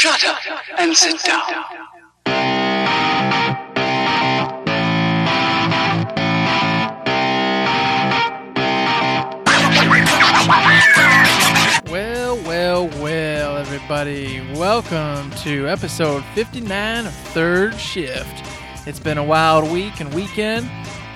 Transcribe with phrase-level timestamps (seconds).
[0.00, 0.38] Shut up
[0.78, 1.42] and sit down.
[11.90, 14.40] Well, well, well, everybody.
[14.54, 18.42] Welcome to episode 59 of Third Shift.
[18.86, 20.70] It's been a wild week and weekend,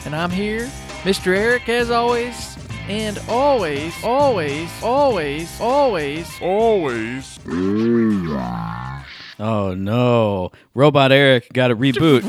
[0.04, 0.66] and I'm here,
[1.04, 1.34] Mr.
[1.34, 2.53] Eric, as always,
[2.88, 7.38] and always, always, always, always, Always.
[9.40, 10.52] Oh no.
[10.74, 12.22] Robot Eric got a reboot.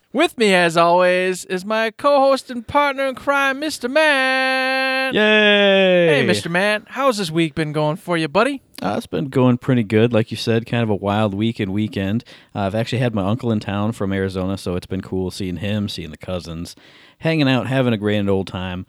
[0.12, 3.90] with me, as always, is my co host and partner in crime, Mr.
[3.90, 5.14] Matt.
[5.14, 6.08] Yay!
[6.08, 6.50] Hey, Mr.
[6.50, 8.62] Matt, how's this week been going for you, buddy?
[8.82, 10.12] Uh, it's been going pretty good.
[10.12, 12.24] Like you said, kind of a wild week and weekend.
[12.54, 15.58] Uh, I've actually had my uncle in town from Arizona, so it's been cool seeing
[15.58, 16.74] him, seeing the cousins,
[17.18, 18.86] hanging out, having a grand old time.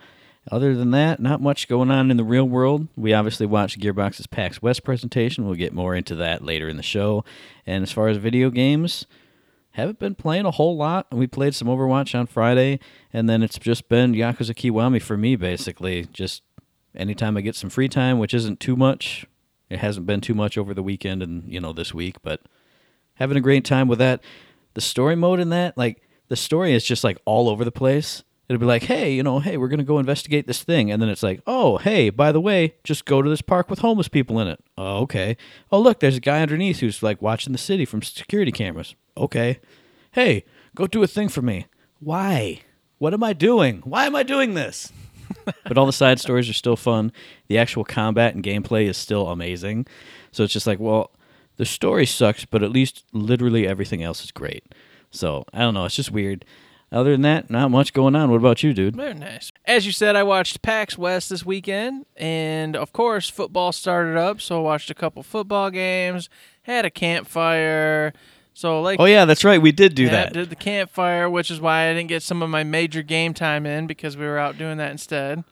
[0.49, 2.87] Other than that, not much going on in the real world.
[2.95, 5.45] We obviously watched Gearbox's PAX West presentation.
[5.45, 7.25] We'll get more into that later in the show.
[7.67, 9.05] And as far as video games,
[9.71, 11.07] haven't been playing a whole lot.
[11.11, 12.79] We played some Overwatch on Friday,
[13.11, 16.07] and then it's just been Yakuza Kiwami for me, basically.
[16.13, 16.43] Just
[16.95, 19.27] anytime I get some free time, which isn't too much.
[19.71, 22.41] It hasn't been too much over the weekend and, you know, this week, but
[23.13, 24.21] having a great time with that.
[24.73, 28.23] The story mode in that, like, the story is just like all over the place.
[28.49, 30.91] It'll be like, hey, you know, hey, we're going to go investigate this thing.
[30.91, 33.79] And then it's like, oh, hey, by the way, just go to this park with
[33.79, 34.61] homeless people in it.
[34.77, 35.37] Oh, okay.
[35.71, 38.95] Oh, look, there's a guy underneath who's like watching the city from security cameras.
[39.15, 39.61] Okay.
[40.11, 40.43] Hey,
[40.75, 41.67] go do a thing for me.
[42.01, 42.59] Why?
[42.97, 43.83] What am I doing?
[43.85, 44.91] Why am I doing this?
[45.63, 47.11] But all the side stories are still fun.
[47.47, 49.87] The actual combat and gameplay is still amazing.
[50.31, 51.11] So it's just like, well,
[51.57, 54.65] the story sucks, but at least literally everything else is great.
[55.11, 55.85] So I don't know.
[55.85, 56.45] It's just weird.
[56.93, 58.29] Other than that, not much going on.
[58.29, 58.97] What about you, dude?
[58.97, 59.53] Very nice.
[59.65, 64.41] As you said, I watched PAX West this weekend, and of course, football started up,
[64.41, 66.27] so I watched a couple football games,
[66.63, 68.11] had a campfire.
[68.53, 69.61] So, like, Oh yeah, that's right.
[69.61, 70.33] We did do yeah, that.
[70.33, 73.65] did the campfire, which is why I didn't get some of my major game time
[73.65, 75.43] in because we were out doing that instead.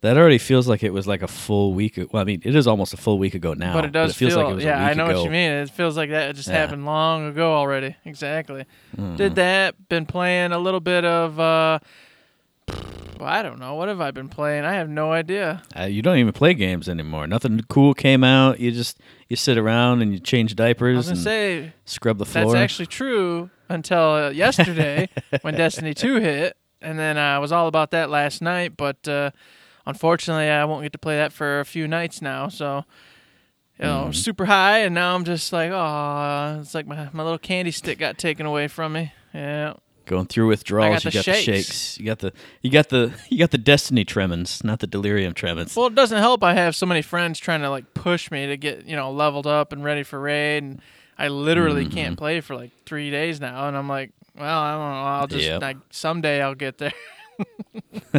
[0.00, 1.96] That already feels like it was like a full week.
[2.10, 3.72] Well, I mean, it is almost a full week ago now.
[3.72, 5.18] but it does feels feel, like it was a yeah, I know ago.
[5.18, 5.52] what you mean.
[5.52, 6.54] It feels like that just Yeah.
[6.54, 7.94] happened long ago already.
[8.04, 8.64] Exactly.
[8.96, 9.14] Mm-hmm.
[9.16, 9.88] Did that.
[9.88, 11.38] Been playing a little bit of.
[11.38, 11.78] uh
[13.20, 13.74] I don't know.
[13.74, 14.64] What have I been playing?
[14.64, 15.62] I have no idea.
[15.78, 17.26] Uh, you don't even play games anymore.
[17.28, 18.58] Nothing cool came out.
[18.58, 20.96] You just you sit around and you change diapers.
[20.96, 22.46] I was and say scrub the floor.
[22.46, 25.08] That's actually true until uh, yesterday
[25.42, 26.56] when Destiny 2 hit.
[26.80, 28.76] And then uh, I was all about that last night.
[28.76, 29.30] But uh,
[29.86, 32.48] unfortunately, I won't get to play that for a few nights now.
[32.48, 32.84] So,
[33.78, 34.12] you know, Mm-hmm.
[34.12, 34.78] super high.
[34.78, 38.46] And now I'm just like, oh, it's like my, my little candy stick got taken
[38.46, 39.12] away from me.
[39.32, 39.74] Yeah.
[40.06, 41.66] Going through withdrawals, got you the got the shakes.
[41.68, 41.98] shakes.
[42.00, 45.76] You got the you got the you got the destiny tremens, not the delirium tremens.
[45.76, 46.42] Well, it doesn't help.
[46.42, 49.46] I have so many friends trying to like push me to get, you know, leveled
[49.46, 50.62] up and ready for raid.
[50.64, 50.80] And
[51.18, 51.94] I literally Mm-hmm.
[51.94, 53.68] can't play for like three days now.
[53.68, 55.02] And I'm like, well, I don't know.
[55.02, 55.62] I'll just, Yep.
[55.62, 56.92] like, someday I'll get there.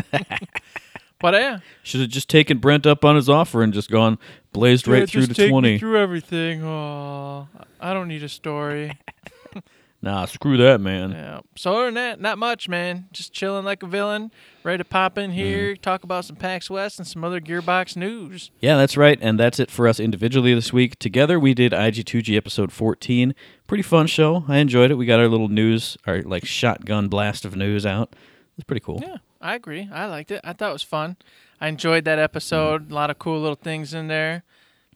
[1.20, 1.60] but yeah.
[1.84, 4.18] Should have just taken Brent up on his offer and just gone
[4.52, 5.80] blazed right through to twenty.
[5.80, 6.64] through everything.
[6.64, 7.48] Oh,
[7.80, 8.98] I don't need a story.
[10.03, 11.12] Nah, screw that, man.
[11.12, 11.40] yeah.
[11.56, 13.08] So other than that, not much, man.
[13.14, 14.31] Just chilling like a villain.
[14.62, 15.81] Ready to pop in here, mm-hmm.
[15.81, 18.52] talk about some PAX West and some other Gearbox news.
[18.59, 19.18] Yeah, that's right.
[19.22, 21.00] And that's it for us individually this week.
[21.00, 23.34] Together, we did IG2G episode 14.
[23.66, 24.44] Pretty fun show.
[24.50, 24.96] I enjoyed it.
[24.96, 28.14] We got our little news, our like shotgun blast of news out.
[28.58, 29.00] It's pretty cool.
[29.02, 29.90] Yeah, I agree.
[29.90, 30.41] I liked it.
[30.44, 31.16] I thought it was fun.
[31.62, 32.84] I enjoyed that episode.
[32.84, 32.91] Mm-hmm.
[32.91, 34.44] A lot of cool little things in there.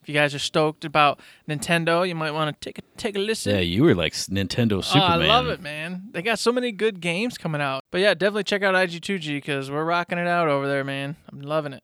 [0.07, 1.19] If you guys are stoked about
[1.50, 3.53] Nintendo, you might want to take a take a listen.
[3.53, 6.03] Yeah, you were like Nintendo Oh, I love it, man.
[6.12, 7.84] They got so many good games coming out.
[7.91, 11.18] But yeah, definitely check out IG2G because we're rocking it out over there, man.
[11.29, 11.84] I'm loving it.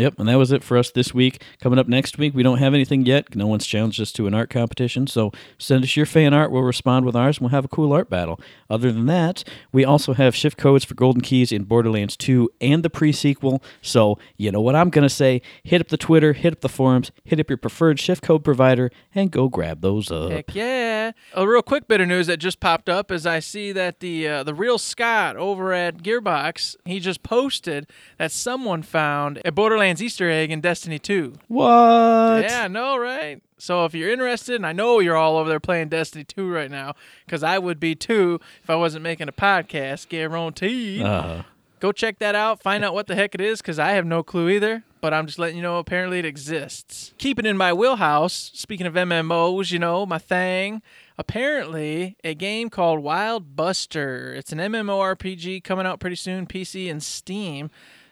[0.00, 1.42] Yep, and that was it for us this week.
[1.60, 3.36] Coming up next week, we don't have anything yet.
[3.36, 6.50] No one's challenged us to an art competition, so send us your fan art.
[6.50, 8.40] We'll respond with ours, and we'll have a cool art battle.
[8.70, 12.82] Other than that, we also have shift codes for Golden Keys in Borderlands 2 and
[12.82, 13.62] the pre-sequel.
[13.82, 17.12] So you know what I'm gonna say: hit up the Twitter, hit up the forums,
[17.24, 20.30] hit up your preferred shift code provider, and go grab those up.
[20.30, 21.12] Heck yeah!
[21.34, 24.26] A real quick bit of news that just popped up is I see that the
[24.26, 27.86] uh, the real Scott over at Gearbox he just posted
[28.16, 31.34] that someone found a Borderlands Easter egg in Destiny 2.
[31.48, 32.42] What?
[32.42, 33.42] Yeah, I know, right?
[33.58, 36.70] So if you're interested, and I know you're all over there playing Destiny 2 right
[36.70, 36.94] now,
[37.24, 41.02] because I would be too if I wasn't making a podcast, guaranteed.
[41.02, 41.42] Uh,
[41.80, 42.60] Go check that out.
[42.62, 44.84] Find out what the heck it is, because I have no clue either.
[45.00, 47.14] But I'm just letting you know, apparently it exists.
[47.16, 50.82] Keeping in my wheelhouse, speaking of MMOs, you know, my thing.
[51.16, 54.34] Apparently, a game called Wild Buster.
[54.34, 57.70] It's an MMORPG coming out pretty soon, PC and Steam.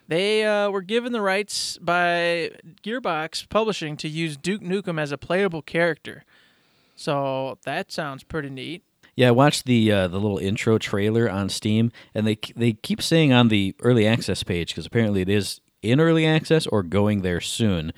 [0.09, 2.51] They uh, were given the rights by
[2.83, 6.25] Gearbox Publishing to use Duke Nukem as a playable character.
[6.97, 8.83] So that sounds pretty neat.
[9.15, 13.03] Yeah, I watched the uh, the little intro trailer on Steam, and they they keep
[13.03, 17.23] saying on the early access page because apparently it is in early access or going
[17.23, 17.93] there soon.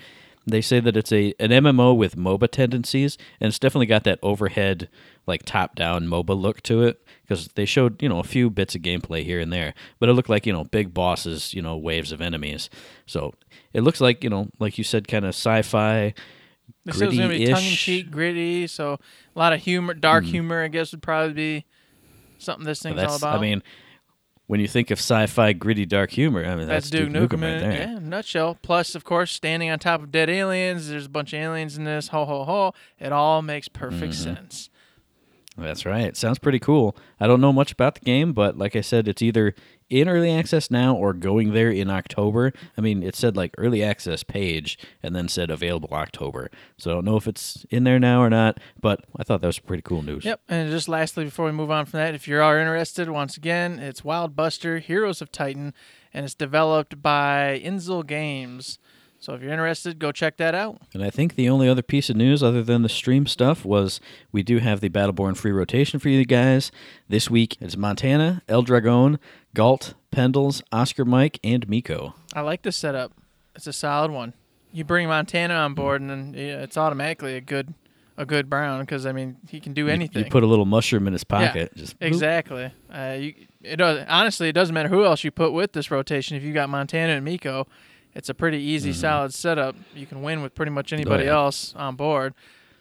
[0.47, 4.19] They say that it's a an MMO with MOBA tendencies, and it's definitely got that
[4.23, 4.89] overhead,
[5.27, 7.03] like top down MOBA look to it.
[7.23, 10.15] Because they showed you know a few bits of gameplay here and there, but it
[10.15, 12.71] looked like you know big bosses, you know waves of enemies.
[13.07, 13.35] So
[13.73, 16.15] it looks like you know like you said, kind of sci-fi.
[16.85, 17.85] They said it was going to be tongue in Gritty-ish.
[17.85, 18.67] cheek, gritty.
[18.67, 20.29] So a lot of humor, dark mm.
[20.29, 21.67] humor, I guess, would probably be
[22.39, 23.37] something this thing's all about.
[23.37, 23.63] I mean,
[24.51, 27.43] when you think of sci-fi, gritty, dark humor, I mean That's, that's, Duke, Nukem, Nukem
[27.43, 27.73] right there.
[27.73, 28.59] yeah, nutshell.
[28.63, 30.89] Plus, of course, standing on top of dead aliens.
[30.89, 32.09] There's a bunch of aliens in this.
[32.09, 32.75] Ho ho ho!
[32.99, 34.35] It all makes perfect Mm-hmm.
[34.35, 34.69] sense.
[35.57, 36.17] That's right.
[36.17, 36.97] Sounds pretty cool.
[37.21, 39.55] I don't know much about the game, but like I said, it's either
[39.91, 42.53] in early access now or going there in October.
[42.79, 46.51] I mean, it said like early access page and then said available October.
[46.79, 49.47] So I don't know if it's in there now or not, but I thought that
[49.49, 50.25] was pretty cool news.
[50.25, 50.41] Yep.
[50.49, 53.79] And just lastly, before we move on from that, if you are interested, once again,
[53.81, 55.75] it's Wild Buster Heroes of Titan,
[56.15, 58.79] and it's developed by Inzel Games.
[59.23, 60.79] So if you're interested, go check that out.
[60.95, 64.01] And I think the only other piece of news other than the stream stuff was
[64.33, 66.73] we do have the Battleborn free rotation for you guys.
[67.07, 69.19] This week it's Montana, El Dragon,
[69.55, 72.15] Galt, Pendles, Oscar Mike, and Miko.
[72.35, 73.13] I like this setup.
[73.55, 74.33] It's a solid one.
[74.73, 77.75] You bring Montana on board, and then yeah, it's automatically a good,
[78.17, 80.25] a good Brown because I mean he can do anything.
[80.25, 81.73] You put a little mushroom in his Yeah, pocket.
[81.77, 82.07] just boop.
[82.07, 82.73] Exactly.
[82.91, 86.37] Uh, you, it does, honestly, it doesn't matter who else you put with this rotation.
[86.39, 87.67] If you got Montana and Miko,
[88.15, 89.77] it's a pretty easy, solid setup.
[89.95, 91.31] You can win with pretty much anybody Mm-hmm.
[91.31, 91.45] Oh, yeah.
[91.45, 92.35] else on board.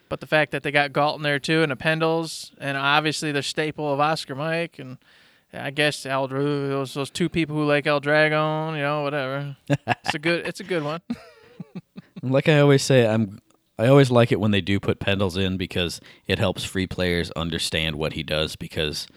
[0.10, 3.44] But the fact that they got Galton there too, and a Pendles, and obviously the
[3.44, 4.98] staple of Oscar Mike, and
[5.54, 9.56] I guess El those those two people who like El Dragon, you know, whatever.
[9.70, 11.02] it's a good, it's a good one.
[12.22, 13.40] Like I always say, I'm
[13.78, 17.32] I always like it when they do put Pendles in because it helps free players
[17.32, 19.08] understand what he does because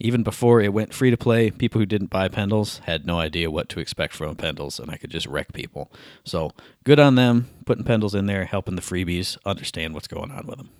[0.00, 3.50] even before it went free to play, people who didn't buy Pendles had no idea
[3.50, 5.90] what to expect from Pendles and I could just wreck people.
[6.24, 6.52] So,
[6.84, 10.58] good on them putting Pendles in there, helping the freebies understand what's going on with
[10.58, 10.70] them.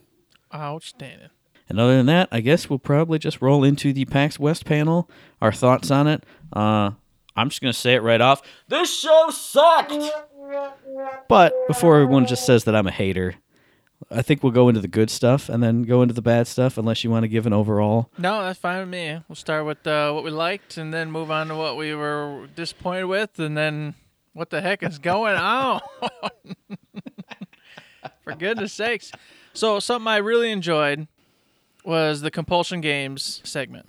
[0.55, 1.31] Outstanding.
[1.69, 5.11] And other than that, I guess we'll probably just roll into the PAX West panel,
[5.43, 6.25] our thoughts on it.
[6.53, 6.93] Uh,
[7.37, 8.41] I'm just going to say it right off.
[8.69, 9.93] This show sucked!
[11.29, 13.35] But before everyone just says that I'm a hater,
[14.11, 16.79] I think we'll go into the good stuff and then go into the bad stuff
[16.79, 18.11] unless you want to give an overall.
[18.17, 19.21] No, that's fine with me.
[19.29, 22.49] We'll start with uh, what we liked, and then move on to what we were
[22.55, 23.95] disappointed with, and then
[24.35, 25.81] what the heck is going on?
[28.23, 29.11] For goodness sakes!
[29.53, 31.09] So something I really enjoyed
[31.85, 33.87] was the compulsion games segment.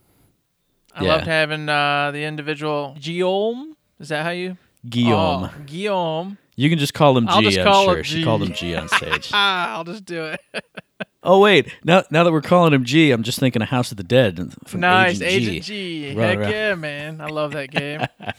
[0.96, 1.10] I Yeah.
[1.16, 3.76] loved having uh, the individual Guillaume.
[4.00, 4.58] Is that how you?
[4.90, 5.52] Guillaume.
[5.54, 6.38] Oh, Guillaume.
[6.60, 8.04] You can just call him G, I'll just I'm call him sure.
[8.04, 9.30] She called him G on stage.
[9.32, 10.42] Ah, I'll just do it.
[11.24, 11.74] oh, wait.
[11.86, 14.38] Now, now that we're calling him G, I'm just thinking of House of the Dead.
[14.74, 16.14] Nice, Agent, Agent G.
[16.16, 17.22] Heck yeah, man!
[17.22, 18.02] I love that game.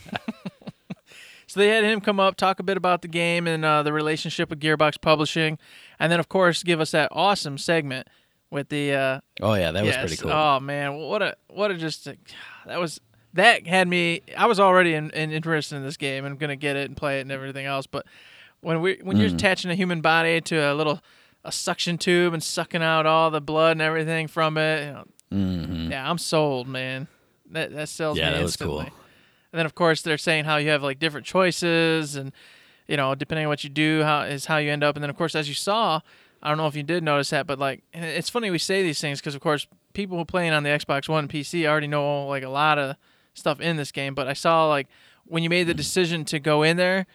[1.47, 3.93] so they had him come up, talk a bit about the game and uh, the
[3.95, 5.59] relationship with Gearbox Publishing,
[5.99, 8.07] and then of course give us that awesome segment
[8.51, 8.93] with the.
[8.93, 10.31] Uh, Oh, yeah, that was pretty cool.
[10.31, 12.19] Oh man, what a what a just a,
[12.67, 13.01] that was
[13.35, 14.23] that had me.
[14.37, 17.19] I was already in, in interested in this game and gonna get it and play
[17.19, 18.07] it and everything else, but
[18.61, 19.21] when we when Mm.
[19.21, 21.01] you're attaching a human body to a little
[21.45, 25.05] a suction tube and sucking out all the blood and everything from it, you know,
[25.31, 27.09] hmm yeah, I'm sold, man.
[27.51, 28.81] That that sells Yeah, me that was cool.
[28.81, 32.33] And then of course they're saying how you have like different choices and
[32.87, 34.97] you know, depending on what you do, how is how you end up.
[34.97, 36.01] And then of course as you saw,
[36.43, 39.01] I don't know if you did notice that, but like it's funny we say these
[39.01, 42.43] things because of course people playing on the Xbox One and PC already know like
[42.43, 42.97] a lot of
[43.35, 44.89] stuff in this game, but I saw like
[45.27, 47.07] when you made the decision to go in there,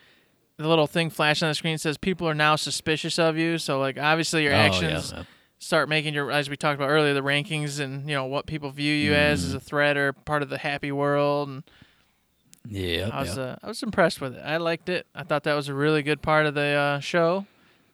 [0.57, 3.57] the little thing flash on the screen says people are now suspicious of you.
[3.57, 5.23] So like obviously your Oh, actions yeah.
[5.59, 8.71] start making your as we talked about earlier the rankings and you know what people
[8.71, 9.47] view you as Mm.
[9.47, 11.63] as a threat or part of the happy world and
[12.67, 13.43] Yeah, I was yeah.
[13.43, 14.41] uh, I was impressed with it.
[14.43, 15.05] I liked it.
[15.13, 17.45] I thought that was a really good part of the uh, show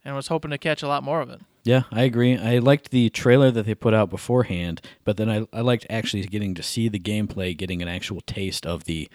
[0.06, 1.42] and was hoping to catch a lot more of it.
[1.64, 2.38] Yeah, I agree.
[2.38, 6.24] I liked the trailer that they put out beforehand, but then I, I liked actually
[6.24, 9.08] getting to see the gameplay, getting an actual taste of the,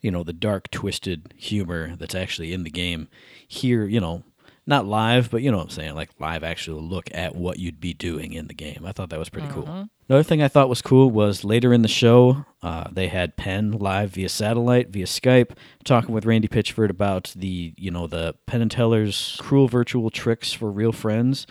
[0.00, 3.08] you know, the dark, twisted humor that's actually in the game.
[3.46, 4.22] Here, you know,
[4.66, 7.80] not live, but you know what I'm saying, like live actual look at what you'd
[7.80, 8.84] be doing in the game.
[8.86, 9.88] I thought that was pretty cool.
[10.08, 13.72] Another thing I thought was cool was later in the show, uh, they had Penn
[13.72, 15.50] live via satellite, via Skype,
[15.84, 20.52] talking with Randy Pitchford about the, you know, the Penn and Teller's cruel virtual tricks
[20.52, 21.46] for real friends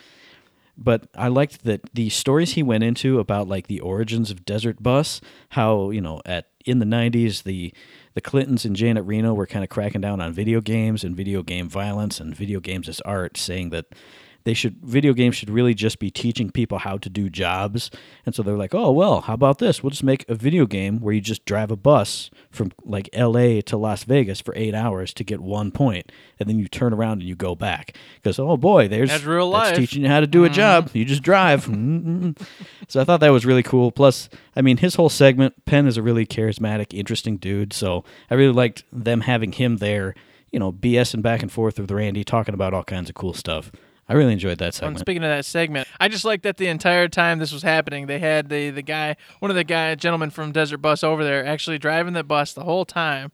[0.81, 4.81] but I liked that the stories he went into about like the origins of Desert
[4.81, 5.19] Bus,
[5.49, 7.73] how you know at in the '90s the
[8.13, 11.43] the Clintons and Janet Reno were kind of cracking down on video games and video
[11.43, 13.87] game violence and video games as art, saying that
[14.43, 17.91] they should video games should really just be teaching people how to do jobs.
[18.25, 19.83] And so they're like, "Oh, well, how about this?
[19.83, 23.61] We'll just make a video game where you just drive a bus from like LA
[23.61, 27.19] to Las Vegas for 8 hours to get 1 point and then you turn around
[27.19, 29.69] and you go back." Cuz oh boy, there's That's real life.
[29.69, 30.55] That's teaching you how to do a mm-hmm.
[30.55, 30.89] job.
[30.93, 31.65] You just drive.
[32.87, 33.91] So I thought that was really cool.
[33.91, 38.35] Plus, I mean, his whole segment, Penn is a really charismatic, interesting dude, so I
[38.35, 40.15] really liked them having him there,
[40.51, 43.71] you know, BSing back and forth with Randy talking about all kinds of cool stuff.
[44.09, 44.97] I really enjoyed that segment.
[44.97, 48.07] And speaking of that segment, I just like that the entire time this was happening,
[48.07, 51.45] they had the the guy, one of the guy, gentleman from Desert Bus over there,
[51.45, 53.31] actually driving the bus the whole time.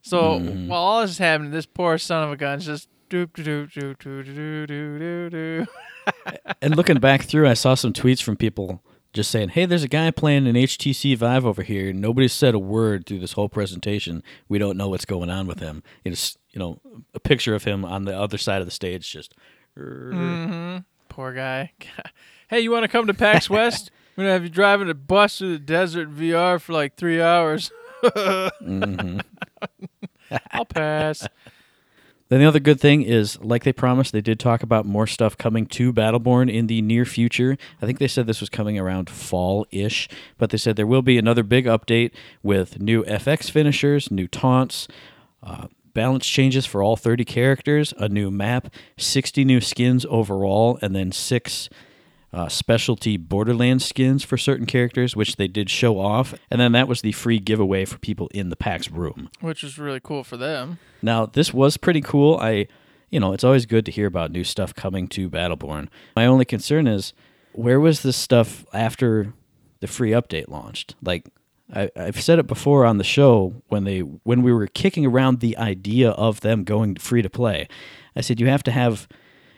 [0.00, 0.68] So mm.
[0.68, 3.98] while all this is happening, this poor son of a gun's just doop doop doop
[3.98, 5.66] doo doo doo doo.
[6.62, 9.88] and looking back through, I saw some tweets from people just saying, "Hey, there's a
[9.88, 11.92] guy playing an HTC Vive over here.
[11.92, 14.22] Nobody said a word through this whole presentation.
[14.48, 15.82] We don't know what's going on with him.
[16.04, 16.80] It's you know
[17.12, 19.34] a picture of him on the other side of the stage, just
[21.08, 21.72] Poor guy.
[22.48, 23.90] hey, you want to come to PAX West?
[24.16, 27.70] I'm gonna have you driving a bus through the desert VR for like three hours.
[28.02, 29.20] Mm-hmm.
[30.52, 31.26] I'll pass.
[32.30, 35.36] Then the other good thing is, like they promised, they did talk about more stuff
[35.36, 37.58] coming to Battleborn in the near future.
[37.82, 40.08] I think they said this was coming around fall ish,
[40.38, 42.12] but they said there will be another big update
[42.42, 44.86] with new FX finishers, new taunts,
[45.42, 50.94] uh, balance changes for all 30 characters, a new map, 60 new skins overall, and
[50.94, 51.68] then six
[52.32, 56.34] uh, specialty Borderlands skins for certain characters, which they did show off.
[56.50, 59.30] And then that was the free giveaway for people in the PAX room.
[59.40, 60.78] Which was really cool for them.
[61.02, 62.38] Now, this was pretty cool.
[62.40, 62.68] I,
[63.10, 65.88] you know, it's always good to hear about new stuff coming to Battleborn.
[66.14, 67.12] My only concern is
[67.52, 69.32] where was this stuff after
[69.80, 70.94] the free update launched?
[71.02, 71.26] Like,
[71.74, 75.40] I, I've said it before on the show when they when we were kicking around
[75.40, 77.68] the idea of them going free to play.
[78.16, 79.08] I said you have to have,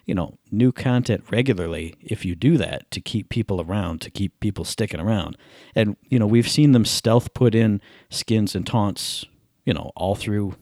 [0.05, 4.39] you know, new content regularly if you do that to keep people around, to keep
[4.41, 5.37] people sticking around.
[5.75, 9.25] And you know, we've seen them stealth put in skins and taunts,
[9.65, 10.55] you know, all through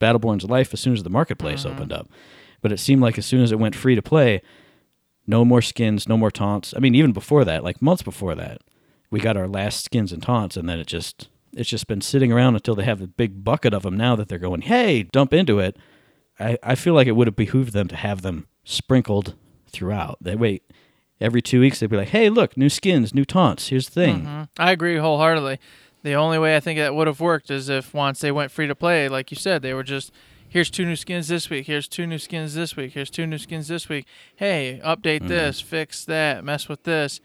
[0.00, 1.74] Battleborn's life as soon as the marketplace mm-hmm.
[1.74, 2.08] opened up.
[2.62, 4.40] But it seemed like as soon as it went free to play,
[5.26, 6.72] no more skins, no more taunts.
[6.76, 8.60] I mean, even before that, like months before that,
[9.14, 12.32] we got our last skins and taunts, and then it just it's just been sitting
[12.32, 13.96] around until they have a big bucket of them.
[13.96, 15.76] Now that they're going, hey, dump into it.
[16.40, 19.36] I, I feel like it would have behooved them to have them sprinkled
[19.68, 20.18] throughout.
[20.20, 20.64] They wait
[21.20, 21.78] every two weeks.
[21.78, 23.68] They'd be like, hey, look, new skins, new taunts.
[23.68, 24.22] Here's the thing.
[24.22, 24.42] Mm-hmm.
[24.58, 25.60] I agree wholeheartedly.
[26.02, 28.66] The only way I think that would have worked is if once they went free
[28.66, 30.10] to play, like you said, they were just
[30.48, 33.38] here's two new skins this week, here's two new skins this week, here's two new
[33.38, 34.06] skins this week.
[34.34, 35.28] Hey, update mm-hmm.
[35.28, 37.20] this, fix that, mess with this,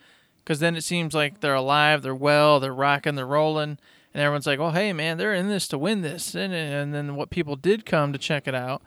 [0.49, 3.77] because then it seems like they're alive, they're well, they're rocking, they're rolling,
[4.15, 7.15] and everyone's like, "Oh, hey, man, they're in this to win this," and and then
[7.15, 8.81] what people did come to check it out,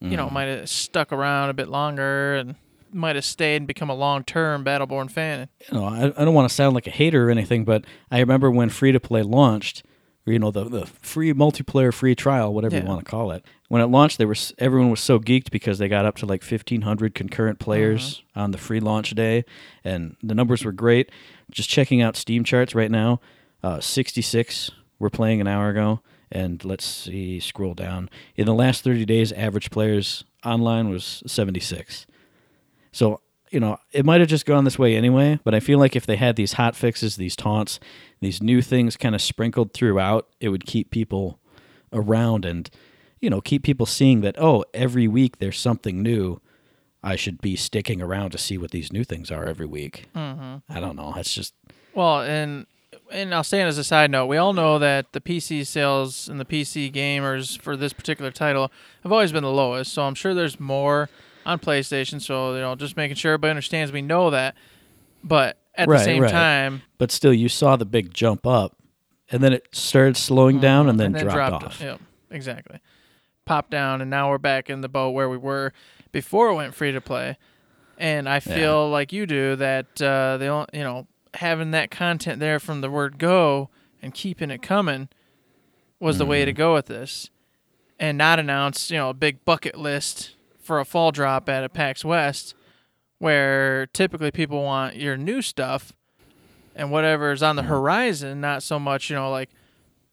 [0.00, 0.32] you know, mm.
[0.32, 2.54] might have stuck around a bit longer and
[2.90, 5.48] might have stayed and become a long-term Battleborn fan.
[5.70, 8.20] you know, I, I don't want to sound like a hater or anything, but I
[8.20, 9.82] remember when free to play launched,
[10.26, 13.44] or, you know, the, the free multiplayer free trial, whatever you want to call it.
[13.68, 16.42] When it launched, they were everyone was so geeked because they got up to like
[16.42, 19.44] fifteen hundred concurrent players on the free launch day,
[19.82, 21.10] and the numbers were great.
[21.50, 23.20] Just checking out Steam charts right now,
[23.62, 28.10] uh, sixty six were playing an hour ago, and let's see, scroll down.
[28.36, 32.06] In the last thirty days, average players online was seventy six.
[32.92, 35.96] So, you know, it might have just gone this way anyway, but I feel like
[35.96, 37.80] if they had these hot fixes, these taunts,
[38.20, 41.40] these new things kind of sprinkled throughout, it would keep people
[41.92, 42.70] around and,
[43.24, 46.40] you know, keep people seeing that, oh, every week there's something new.
[47.02, 50.06] I should be sticking around to see what these new things are every week.
[50.14, 50.56] Mm-hmm.
[50.74, 51.12] I don't know.
[51.16, 51.54] It's just,
[51.94, 52.66] Well, and
[53.12, 56.28] and I'll say it as a side note, we all know that the PC sales
[56.28, 58.70] and the PC gamers for this particular title
[59.02, 59.92] have always been the lowest.
[59.92, 61.08] So I'm sure there's more
[61.44, 62.20] on PlayStation.
[62.22, 64.54] So you know, just making sure everybody understands we know that.
[65.22, 66.30] But at Right, the same right.
[66.30, 68.76] time, but still, you saw the big jump up
[69.30, 71.18] and then it started slowing down and then, Mm-hmm.
[71.20, 71.80] and then dropped, dropped off.
[71.80, 72.00] Yep,
[72.30, 72.78] exactly.
[73.44, 75.72] Popped down, and now we're back in the boat where we were
[76.12, 77.36] before it went free to play.
[77.98, 82.40] And I feel like you do that uh, they don't, you know, having that content
[82.40, 83.68] there from the word go
[84.02, 85.08] and keeping it coming
[86.00, 87.30] was the way to go with this,
[87.98, 91.68] and not announce, you know, a big bucket list for a fall drop at a
[91.68, 92.54] PAX West,
[93.18, 95.92] where typically people want your new stuff
[96.74, 99.50] and whatever is on the horizon, not so much, you know, like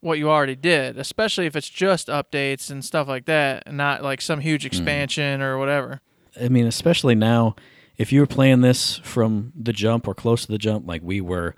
[0.01, 4.03] what you already did, especially if it's just updates and stuff like that, and not
[4.03, 4.67] like some huge mm.
[4.67, 6.01] expansion or whatever.
[6.39, 7.55] I mean, especially now,
[7.97, 11.21] if you were playing this from the jump or close to the jump, like we
[11.21, 11.55] were,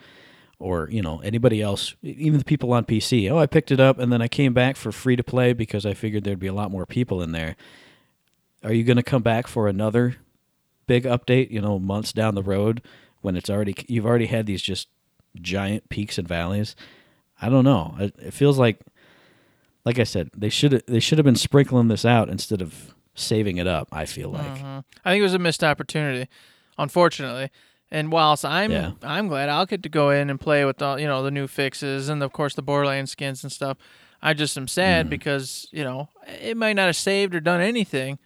[0.59, 3.31] or you know anybody else, even the people on PC.
[3.31, 5.85] Oh, I picked it up and then I came back for free to play because
[5.85, 7.55] I figured there'd be a lot more people in there.
[8.63, 10.17] Are you going to come back for another
[10.87, 11.51] big update?
[11.51, 12.81] You know, months down the road
[13.21, 14.89] when it's already you've already had these just
[15.41, 16.75] giant peaks and valleys.
[17.45, 17.95] I don't know.
[17.99, 18.79] It, it feels like,
[19.85, 23.57] like I said, they should they should have been sprinkling this out instead of saving
[23.57, 23.87] it up.
[23.91, 24.45] I feel like.
[24.59, 24.83] Mhm.
[25.03, 26.29] I think it was a missed opportunity,
[26.77, 27.49] unfortunately.
[27.91, 28.91] And whilst I'm Yeah.
[29.03, 31.47] I'm glad I'll get to go in and play with all you know the new
[31.47, 33.77] fixes and of course the Borderlands skins and stuff.
[34.21, 34.69] I just am Mm.
[34.69, 36.09] sad because you know
[36.41, 38.19] it might not have saved or done anything,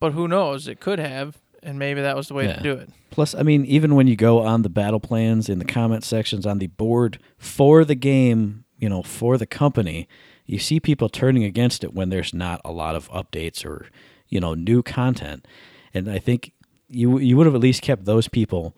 [0.00, 0.68] but who knows?
[0.68, 1.36] It could have,
[1.66, 2.56] and maybe that was the way Yeah.
[2.56, 2.88] to do it.
[3.10, 6.46] Plus, I mean, even when you go on the battle plans in the comment sections
[6.46, 10.08] on the board for the game, you know, for the company,
[10.46, 13.86] you see people turning against it when there's not a lot of updates or,
[14.28, 15.46] you know, new content.
[15.92, 16.52] And I think
[16.88, 18.76] you you would have at least kept those people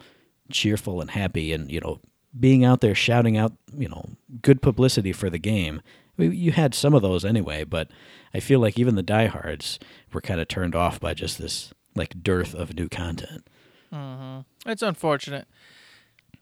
[0.50, 2.00] cheerful and happy and, you know,
[2.38, 4.04] being out there shouting out, you know,
[4.42, 5.82] good publicity for the game.
[6.18, 7.90] I mean, you had some of those anyway, but
[8.34, 9.78] I feel like even the diehards
[10.12, 13.46] were kind of turned off by just this like dearth of new content.
[14.66, 15.46] It's unfortunate.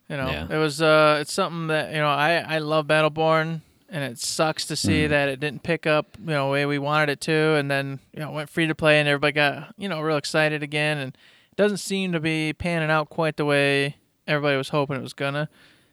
[0.09, 0.47] You know, Yeah.
[0.49, 4.65] it was uh it's something that, you know, I I love Battleborn and it sucks
[4.67, 5.09] to see Mm.
[5.09, 7.99] that it didn't pick up, you know, the way we wanted it to and then,
[8.13, 11.09] you know, went free to play and everybody got, you know, real excited again and
[11.51, 13.97] it doesn't seem to be panning out quite the way
[14.27, 15.49] everybody was hoping it was gonna.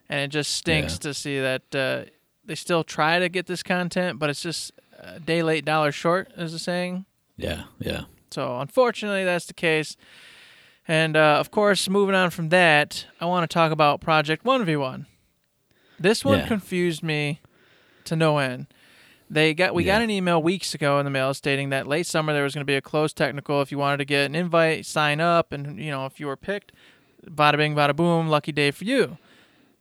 [0.08, 0.98] And it just stinks Yeah.
[1.00, 2.10] to see that uh
[2.46, 6.30] they still try to get this content, but it's just a day late, dollar short,
[6.36, 7.04] is the saying.
[7.36, 8.02] Yeah, yeah.
[8.34, 9.96] So unfortunately, that's the case.
[10.88, 14.64] And uh, of course, moving on from that, I want to talk about Project One
[14.64, 15.06] V One.
[15.98, 16.46] This one Yeah.
[16.46, 17.40] confused me
[18.04, 18.66] to no end.
[19.30, 22.32] They got we got an email weeks ago in the mail stating that late summer
[22.34, 23.62] there was going to be a closed technical.
[23.62, 26.36] If you wanted to get an invite, sign up, and you know if you were
[26.36, 26.72] picked,
[27.26, 29.16] bada bing, bada boom, lucky day for you.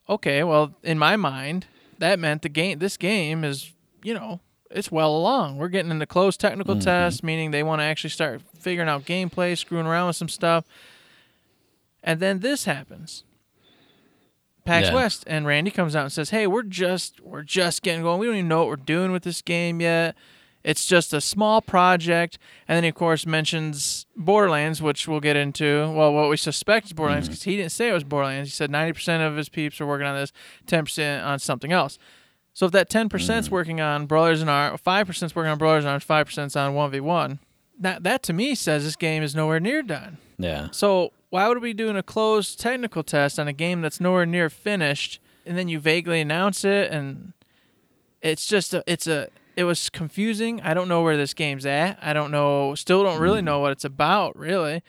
[0.08, 1.66] Okay, well in my mind
[1.98, 2.80] that meant the game.
[2.80, 4.40] This game is you know
[4.74, 5.58] it's well along.
[5.58, 6.84] We're getting into closed technical mm-hmm.
[6.84, 10.66] tests, meaning they want to actually start figuring out gameplay, screwing around with some stuff.
[12.04, 13.24] And then this happens.
[14.66, 14.96] PAX Yeah.
[14.96, 18.20] West and Randy comes out and says, "Hey, we're just we're just getting going.
[18.20, 20.16] We don't even know what we're doing with this game yet.
[20.64, 25.36] It's just a small project." And then he of course mentions Borderlands, which we'll get
[25.36, 25.92] into.
[25.92, 27.34] Well, what we suspect is Borderlands mm-hmm.
[27.34, 28.50] because he didn't say it was Borderlands.
[28.50, 30.32] He said 90% of his peeps are working on this,
[30.68, 32.00] 10% on something else.
[32.54, 33.54] So if that 10% is mm-hmm.
[33.54, 36.74] working on Brothers in Arms, 5% is working on Brothers in Arms, 5% is on
[36.74, 37.40] 1v1,
[37.80, 40.18] that, that to me says this game is nowhere near done.
[40.38, 40.68] Yeah.
[40.72, 44.26] So why would we be doing a closed technical test on a game that's nowhere
[44.26, 47.34] near finished, and then you vaguely announce it, and
[48.22, 50.62] it's just a, it's a it was confusing.
[50.62, 51.98] I don't know where this game's at.
[52.02, 52.76] I don't know.
[52.76, 53.46] Still don't really mm-hmm.
[53.46, 54.84] know what it's about, really.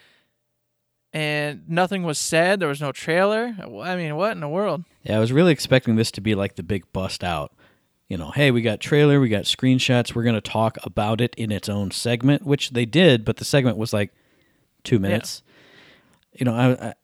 [1.14, 2.58] And nothing was said.
[2.58, 3.54] There was no trailer.
[3.82, 4.82] I mean, what in the world?
[5.04, 7.52] Yeah, I was really expecting this to be like the big bust out.
[8.08, 11.34] You know, hey, we got trailer, we got screenshots, we're going to talk about it
[11.36, 14.12] in its own segment, which they did, but the segment was like
[14.82, 15.42] 2 minutes.
[16.32, 16.94] You know, I, I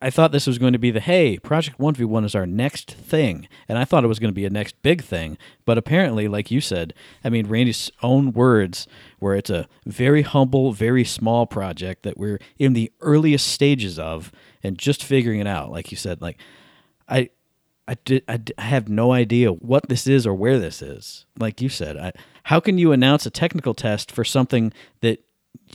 [0.00, 3.48] I thought this was going to be the hey, Project 1v1 is our next thing.
[3.66, 6.50] And I thought it was going to be a next big thing, but apparently like
[6.50, 6.92] you said,
[7.24, 8.86] I mean Randy's own words
[9.18, 14.30] where it's a very humble, very small project that we're in the earliest stages of
[14.62, 16.38] and just figuring it out, like you said, like
[17.08, 17.30] I
[17.88, 21.24] I, did, I, have no idea what this is or where this is.
[21.38, 22.12] Like you said, I,
[22.44, 25.20] how can you announce a technical test for something that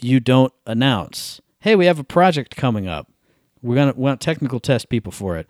[0.02, 1.40] you don't announce?
[1.60, 3.11] Hey, we have a project coming up.
[3.62, 5.48] We're gonna we want technical test people for it.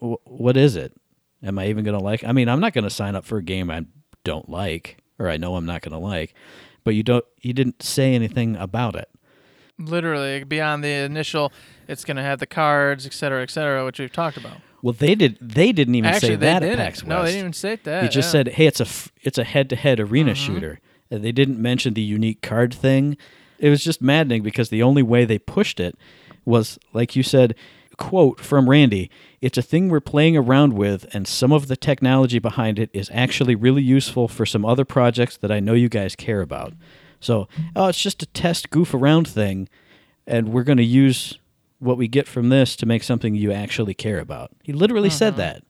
[0.00, 0.92] W- what is it?
[1.42, 2.24] Am I even gonna like?
[2.24, 3.84] I mean, I'm not gonna sign up for a game I
[4.24, 6.34] don't like or I know I'm not gonna like.
[6.82, 7.24] But you don't.
[7.40, 9.08] You didn't say anything about it.
[9.78, 11.52] Literally beyond the initial,
[11.88, 14.58] it's going to have the cards, et cetera, et cetera, which we've talked about.
[14.82, 15.38] Well, they did.
[15.40, 16.80] They didn't even Actually, say they that didn't.
[16.80, 17.08] at PAX West.
[17.08, 18.00] No, they didn't even say that.
[18.02, 18.32] They just yeah.
[18.32, 20.54] said, "Hey, it's a f- it's a head to head arena Mm-hmm.
[20.54, 23.16] shooter." And they didn't mention the unique card thing.
[23.58, 25.98] It was just maddening because the only way they pushed it
[26.44, 27.54] was, like you said,
[27.96, 32.38] quote from Randy: "It's a thing we're playing around with, and some of the technology
[32.38, 36.16] behind it is actually really useful for some other projects that I know you guys
[36.16, 36.74] care about."
[37.20, 39.68] So, oh, it's just a test goof around thing,
[40.26, 41.38] and we're going to use
[41.78, 44.50] what we get from this to make something you actually care about.
[44.62, 45.40] He literally said mm-hmm.
[45.40, 45.62] that.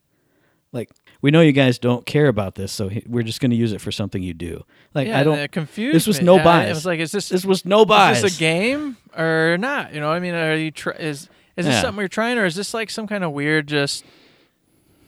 [0.72, 0.90] Like,
[1.22, 3.80] we know you guys don't care about this, so we're just going to use it
[3.80, 4.64] for something you do.
[4.94, 5.38] Like, yeah, I don't.
[5.38, 6.70] It confused this was no I- bias.
[6.70, 8.18] It was like, is this This was no bias.
[8.18, 9.92] Is this a game or not?
[9.94, 11.80] You know, I mean, are you tr- is is this Yeah.
[11.82, 14.04] something you're trying, or is this like some kind of weird just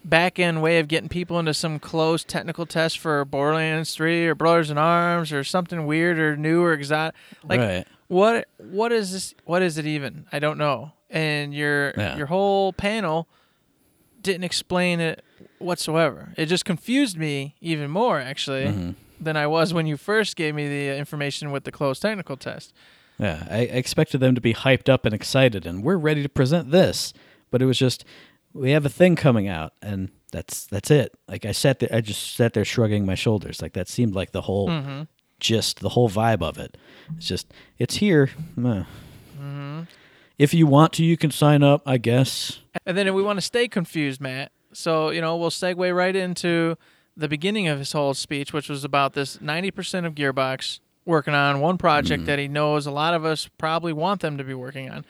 [0.04, 4.34] back end way of getting people into some closed technical test for Borderlands Three or
[4.34, 7.14] Brothers in Arms or something weird or new or exotic?
[7.44, 7.86] Like, right.
[8.08, 9.34] what what is this?
[9.44, 10.26] What is it even?
[10.32, 10.92] I don't know.
[11.14, 12.16] and your Yeah.
[12.16, 13.28] your whole panel
[14.22, 15.22] didn't explain it
[15.58, 16.32] whatsoever.
[16.36, 18.90] It just confused me even more actually Mm-hmm.
[19.20, 22.72] than I was when you first gave me the information with the closed technical test.
[23.18, 26.70] Yeah, I expected them to be hyped up and excited, and we're ready to present
[26.70, 27.12] this.
[27.50, 28.04] But it was just,
[28.52, 31.12] we have a thing coming out, and that's that's it.
[31.28, 33.60] Like I sat there, I just sat there shrugging my shoulders.
[33.62, 35.02] Like that seemed like the whole, Mm-hmm.
[35.38, 36.76] just the whole vibe of it.
[37.16, 38.30] It's just, it's here.
[38.58, 39.82] Mm-hmm.
[40.38, 41.82] If you want to, you can sign up.
[41.86, 42.60] I guess.
[42.86, 44.51] And then if we want to stay confused, Matt.
[44.72, 46.76] So, you know, we'll segue right into
[47.16, 51.60] the beginning of his whole speech, which was about this 90% of Gearbox working on
[51.60, 54.88] one project that he knows a lot of us probably want them to be working
[54.90, 55.04] on.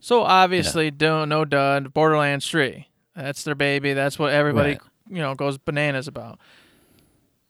[0.00, 2.88] So, obviously, don't no dud, Borderlands 3.
[3.14, 3.92] That's their baby.
[3.92, 4.80] That's what everybody, Right.
[5.08, 6.38] you know, goes bananas about.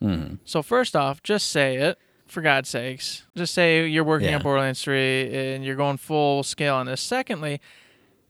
[0.03, 0.39] Mhm.
[0.45, 1.99] So, first off, just say it.
[2.27, 4.37] For God's sakes, just say you're working Yeah.
[4.37, 7.01] on Borderlands 3 and you're going full scale on this.
[7.01, 7.61] Secondly,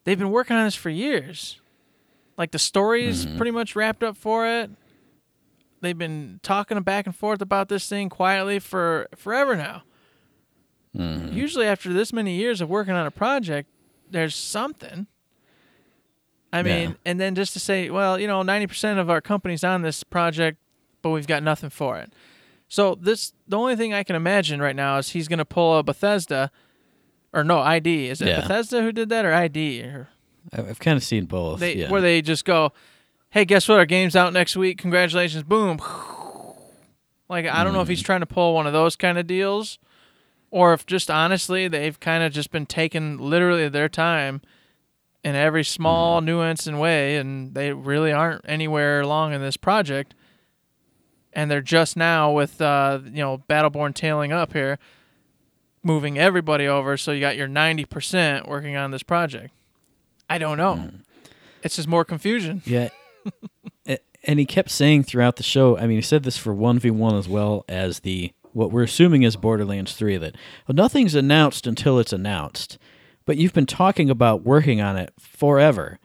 [0.05, 1.61] they've been working on this for years.
[2.41, 3.37] Like the story's Mm-hmm.
[3.37, 4.71] pretty much wrapped up for it.
[5.83, 9.83] They've been talking back and forth about this thing quietly for forever now.
[10.97, 11.35] Mm-hmm.
[11.37, 13.69] Usually, after this many years of working on a project,
[14.11, 15.07] there's something.
[16.53, 16.95] I mean, Yeah.
[17.05, 20.57] and then just to say, well, you know, 90% of our company's on this project,
[21.03, 22.13] but we've got nothing for it.
[22.69, 25.79] So this, the only thing I can imagine right now is he's going to pull
[25.79, 26.51] a Bethesda,
[27.35, 28.09] or no, ID.
[28.09, 28.41] Is it Yeah.
[28.41, 29.83] Bethesda who did that, or ID?
[29.83, 30.09] Or
[30.53, 31.61] I've kind of seen both.
[31.61, 31.91] they, yeah.
[31.91, 32.73] where they just go,
[33.31, 33.79] "Hey, guess what?
[33.79, 34.79] Our game's out next week.
[34.79, 35.43] Congratulations!
[35.45, 35.81] Boom."
[37.29, 37.91] Like I don't know if Hmm.
[37.93, 39.79] he's trying to pull one of those kind of deals,
[40.51, 44.41] or if just honestly they've kind of just been taking literally their time
[45.23, 45.67] in every Hmm.
[45.69, 50.15] small nuance and way, and they really aren't anywhere along in this project.
[51.33, 54.81] And they're just now with uh, you know Battleborn tailing up here,
[55.85, 56.97] moving everybody over.
[56.97, 59.55] So you got your ninety percent working on this project.
[60.31, 60.77] I don't know.
[60.77, 60.97] Hmm.
[61.63, 62.63] It's just more confusion.
[62.65, 62.89] Yeah.
[64.25, 67.29] And he kept saying throughout the show, I mean, he said this for 1v1 as
[67.29, 72.13] well as the what we're assuming is Borderlands 3 that well, nothing's announced until it's
[72.13, 72.79] announced.
[73.25, 75.99] But you've been talking about working on it forever.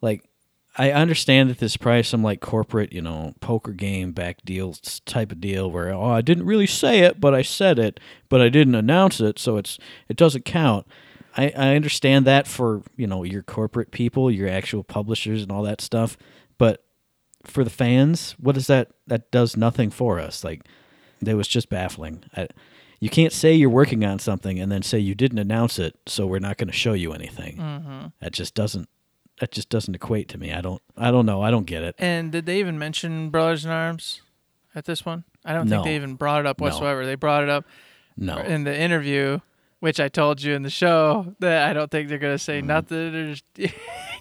[0.00, 0.28] Like
[0.76, 5.00] I understand that this is probably some like corporate, you know, poker game back deals
[5.00, 8.40] type of deal where oh, I didn't really say it, but I said it, but
[8.40, 10.86] I didn't announce it, so it's it doesn't count.
[11.36, 15.62] I, I understand that for you know your corporate people, your actual publishers, and all
[15.64, 16.16] that stuff.
[16.58, 16.84] But
[17.44, 18.90] for the fans, what is that?
[19.06, 20.42] That does nothing for us.
[20.44, 20.62] Like
[21.22, 22.24] that was just baffling.
[22.36, 22.48] I,
[23.00, 26.26] you can't say you're working on something and then say you didn't announce it, so
[26.26, 27.58] we're not going to show you anything.
[27.58, 28.06] Mm-hmm.
[28.20, 28.88] That just doesn't.
[29.40, 30.50] That just doesn't equate to me.
[30.52, 30.80] I don't.
[30.96, 31.42] I don't know.
[31.42, 31.94] I don't get it.
[31.98, 34.22] And did they even mention Brothers in Arms
[34.74, 35.24] at this one?
[35.44, 35.76] I don't No.
[35.76, 36.64] think they even brought it up No.
[36.64, 37.04] whatsoever.
[37.04, 37.66] They brought it up
[38.16, 38.38] No.
[38.38, 39.40] in the interview,
[39.80, 42.66] which I told you in the show that I don't think they're gonna say Mm-hmm.
[42.66, 43.36] nothing,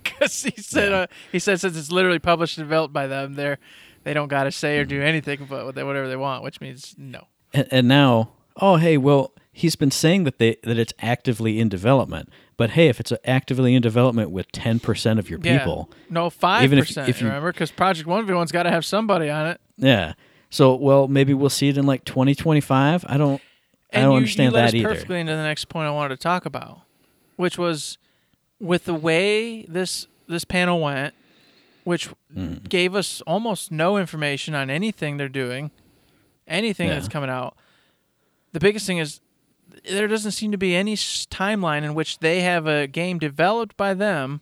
[0.03, 0.97] because he said Yeah.
[0.97, 3.57] uh, he said since it's literally published and developed by them, they're
[4.03, 4.89] they don't gotta say or Mm-hmm.
[4.89, 7.27] do anything but whatever they want, which means no.
[7.53, 11.69] and, and now, oh hey, well, he's been saying that they that it's actively in
[11.69, 12.29] development.
[12.57, 15.57] But hey, if it's actively in development with ten percent of your Yeah.
[15.59, 17.09] people, No, five Even if- percent.
[17.09, 19.59] if you- Remember, because Project One V One's got to have somebody on it.
[19.77, 20.13] yeah.
[20.49, 23.03] So well, maybe we'll see it in like twenty twenty five.
[23.09, 23.41] I don't.
[23.95, 24.87] I don't you, understand you that either.
[24.89, 26.81] perfectly into the next point I wanted to talk about,
[27.35, 27.97] which was
[28.59, 31.13] with the way this this panel went,
[31.83, 32.67] which Mm.
[32.67, 35.69] gave us almost no information on anything they're doing,
[36.47, 36.95] anything Yeah.
[36.95, 37.55] that's coming out.
[38.53, 39.21] The biggest thing is
[39.89, 43.93] there doesn't seem to be any timeline in which they have a game developed by
[43.93, 44.41] them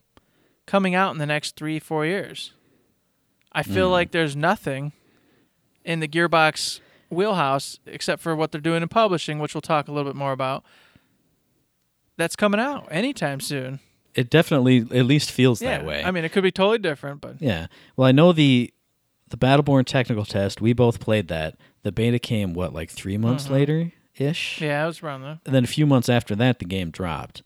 [0.65, 2.53] coming out in the next three four years.
[3.51, 3.91] I feel Mm.
[3.91, 4.93] like there's nothing
[5.83, 6.79] in the Gearbox
[7.13, 10.31] wheelhouse except for what they're doing in publishing, which we'll talk a little bit more
[10.31, 10.63] about.
[12.17, 13.79] That's coming out anytime soon.
[14.13, 16.03] It definitely at least feels Yeah, that way.
[16.03, 17.67] I mean, it could be totally different, but Yeah.
[17.95, 18.71] Well, I know the
[19.29, 20.61] the Battleborn technical test.
[20.61, 21.55] We both played that.
[21.81, 24.55] The beta came what like three months later ish.
[24.57, 24.63] Mm-hmm.
[24.65, 25.39] yeah, it was around there.
[25.45, 27.41] And then a few months after that, the game dropped.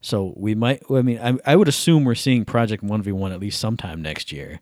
[0.00, 0.82] So we might.
[0.90, 4.00] I mean, I, I would assume we're seeing Project One V One at least sometime
[4.00, 4.60] next year.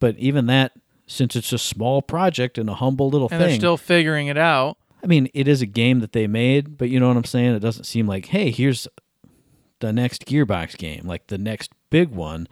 [0.00, 0.72] But even that,
[1.12, 4.38] since it's a small project and a humble little And thing, they're still figuring it
[4.38, 4.76] out.
[5.02, 7.54] I mean, it is a game that they made, but you know what I'm saying?
[7.54, 8.86] It doesn't seem like, hey, here's
[9.80, 12.46] the next Gearbox game, like the next big one,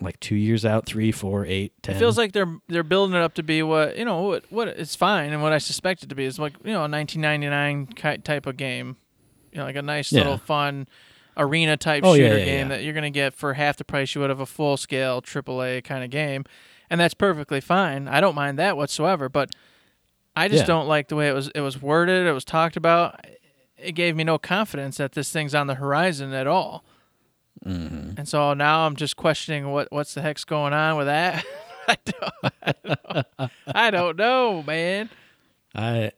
[0.00, 1.96] like two years out, three, four, eight, ten.
[1.96, 4.68] It feels like they're they're building it up to be what you know what what
[4.68, 8.20] it's fine and what I suspect it to be is like you know a 1999
[8.22, 8.96] type of game,
[9.52, 10.18] you know like a nice Yeah.
[10.20, 10.86] little fun
[11.36, 12.76] arena type Oh, shooter yeah, game yeah.
[12.76, 15.82] that you're gonna get for half the price you would of a full scale AAA
[15.84, 16.44] kind of game,
[16.92, 18.06] and that's perfectly fine.
[18.06, 19.50] I don't mind that whatsoever, but
[20.36, 20.66] I just Yeah.
[20.66, 23.26] don't like the way it was it was worded, it was talked about,
[23.76, 26.84] it gave me no confidence that this thing's on the horizon at all.
[27.66, 28.18] Mm-hmm.
[28.18, 31.44] And so now I'm just questioning what what's the heck's going on with that.
[31.88, 35.08] I, don't, I, don't, I don't know, man.
[35.74, 36.12] I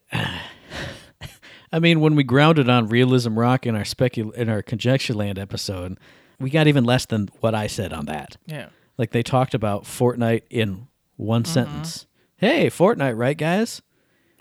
[1.72, 5.38] I mean, when we grounded on realism rock in our specul in our conjecture land
[5.38, 5.98] episode,
[6.38, 8.36] we got even less than what I said on that.
[8.46, 8.68] Yeah.
[8.96, 11.52] Like they talked about Fortnite in one mm-hmm.
[11.52, 12.06] sentence.
[12.36, 13.82] Hey, Fortnite, right, guys?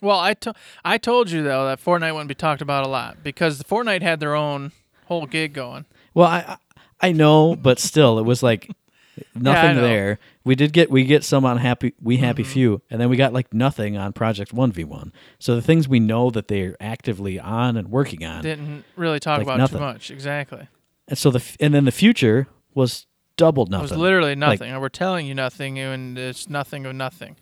[0.01, 3.23] Well, I to- I told you though that Fortnite wouldn't be talked about a lot
[3.23, 4.71] because Fortnite had their own
[5.05, 5.85] whole gig going.
[6.13, 6.57] Well, I
[6.99, 8.69] I know, but still, it was like
[9.35, 9.81] nothing know.
[9.81, 10.19] there.
[10.43, 12.51] We did get we get some on happy we happy mm-hmm.
[12.51, 15.13] few, and then we got like nothing on Project One v One.
[15.39, 19.37] So the things we know that they're actively on and working on, Didn't really talk
[19.37, 19.77] Like about nothing.
[19.77, 20.11] too much.
[20.11, 20.67] Exactly.
[21.07, 23.05] and so the and then the future was
[23.37, 23.83] double It nothing.
[23.89, 24.71] was literally Like, nothing.
[24.71, 27.35] and we're telling you nothing, and it's nothing of nothing.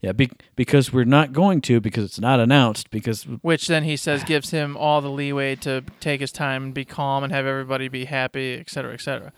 [0.00, 3.96] yeah, be, because we're not going to because it's not announced because Which then he
[3.96, 7.44] says gives him all the leeway to take his time and be calm and have
[7.46, 9.32] everybody be happy, et cetera, et cetera.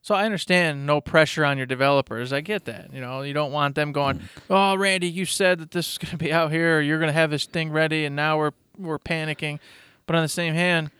[0.00, 2.32] So I understand no pressure on your developers.
[2.32, 2.94] I get that.
[2.94, 4.28] You know, you don't want them going, mm.
[4.48, 6.78] "Oh, Randy, you said that this is going to be out here.
[6.78, 9.58] Or you're going to have this thing ready, and now we're we're panicking."
[10.06, 10.92] But on the same hand,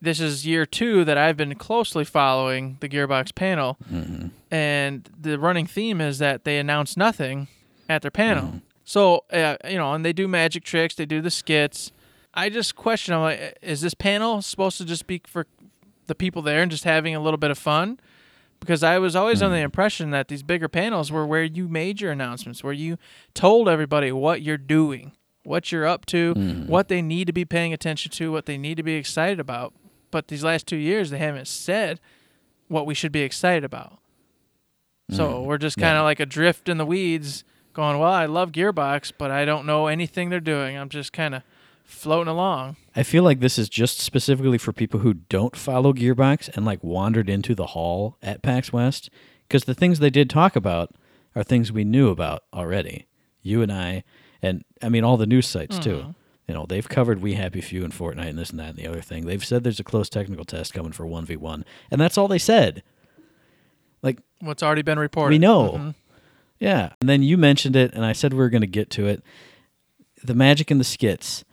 [0.00, 4.28] this is year two that I've been closely following the Gearbox panel, mm-hmm.
[4.50, 7.48] and the running theme is that they announce nothing
[7.88, 8.44] at their panel.
[8.44, 8.58] Mm-hmm.
[8.84, 11.92] So uh, you know, and they do magic tricks, they do the skits.
[12.32, 15.46] I just question, I'm like, is this panel supposed to just be for
[16.06, 17.98] the people there and just having a little bit of fun?
[18.60, 19.64] Because I was always under the mm-hmm.
[19.64, 22.98] impression that these bigger panels were where you made your announcements, where you
[23.34, 25.12] told everybody what you're doing,
[25.44, 26.34] what you're up to,
[26.66, 29.72] what they need to be paying attention to, what they need to be excited about.
[30.10, 32.00] But these last two years, they haven't said
[32.68, 33.98] what we should be excited about.
[35.10, 35.44] So mm.
[35.44, 36.04] we're just kind of Yeah.
[36.04, 40.30] like adrift in the weeds, going, "Well, I love Gearbox, but I don't know anything
[40.30, 40.76] they're doing.
[40.76, 41.42] I'm just kind of
[41.84, 46.48] floating along." I feel like this is just specifically for people who don't follow Gearbox
[46.56, 49.10] and like wandered into the hall at PAX West
[49.48, 50.94] because the things they did talk about
[51.34, 53.06] are things we knew about already.
[53.42, 54.04] You and I,
[54.42, 56.04] and I mean all the news sites too.
[56.08, 56.14] Mm.
[56.50, 58.88] You know, they've covered We Happy Few and Fortnite and this and that and the
[58.88, 59.24] other thing.
[59.24, 62.82] They've said there's a close technical test coming for 1v1, and that's all they said.
[64.02, 65.32] Like, What's already been reported.
[65.32, 65.70] we know.
[65.74, 65.94] Mhm.
[66.58, 66.94] Yeah.
[67.00, 69.22] And then you mentioned it, and I said we were going to get to it.
[70.24, 71.44] The magic and the skits.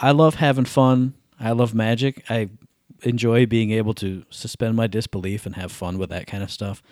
[0.00, 1.12] I love having fun.
[1.38, 2.24] I love magic.
[2.30, 2.48] I
[3.02, 6.82] enjoy being able to suspend my disbelief and have fun with that kind of stuff.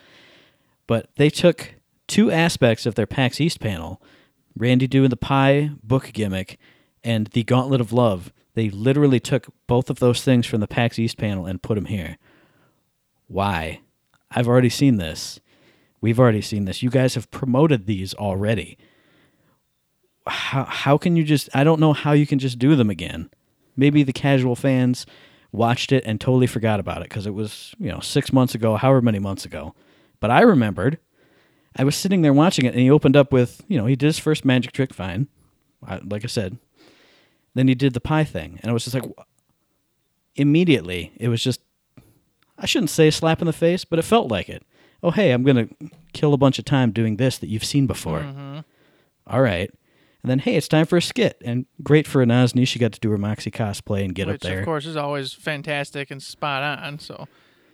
[0.85, 1.73] But they took
[2.07, 3.99] two aspects of their PAX East panel
[4.55, 6.59] Randy doing the pie book gimmick
[7.03, 8.31] and the Gauntlet of Love.
[8.53, 11.85] They literally took both of those things from the PAX East panel and put them
[11.85, 12.17] here.
[13.27, 13.81] Why?
[14.31, 15.39] I've already seen this.
[16.01, 16.83] We've already seen this.
[16.83, 18.77] You guys have promoted these already.
[20.25, 23.29] How how can you just I don't know how you can just do them again.
[23.75, 25.05] Maybe the casual fans
[25.51, 28.75] watched it and totally forgot about it because it was, you know, 6 months ago,
[28.75, 29.73] however many months ago.
[30.19, 30.99] But I remembered
[31.75, 34.07] I was sitting there watching it and he opened up with, you know, he did
[34.07, 35.27] his first magic trick fine.
[35.85, 36.57] I, like I said.
[37.57, 39.03] Then he did the pie thing and it was just like
[40.35, 41.61] immediately it was just
[42.59, 44.63] I shouldn't say slap in the face, but it felt like it.
[45.03, 47.85] Oh, hey, I'm going to kill a bunch of time doing this that you've seen
[47.85, 48.25] before.
[49.27, 49.69] All right.
[50.23, 51.37] And then, hey, it's time for a skit.
[51.45, 52.65] And great for Nazni.
[52.67, 54.59] She got to do her Moxie cosplay and get Which up there.
[54.59, 56.97] of course is always fantastic and spot on.
[56.97, 57.27] So,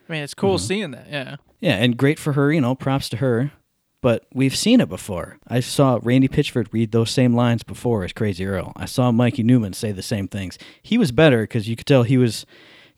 [0.10, 0.66] I mean, it's cool Mm-hmm.
[0.66, 1.08] seeing that.
[1.10, 1.36] Yeah.
[1.62, 3.54] Yeah, and great for her, you know, props to her.
[4.04, 5.38] But we've seen it before.
[5.48, 8.74] I saw Randy Pitchford read those same lines before as Crazy Earl.
[8.76, 10.60] I saw Mikey Neumann say the same things.
[10.82, 12.46] He was better because you could tell he was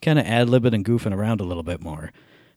[0.02, 2.10] kind of ad libbing and goofing around a little bit more.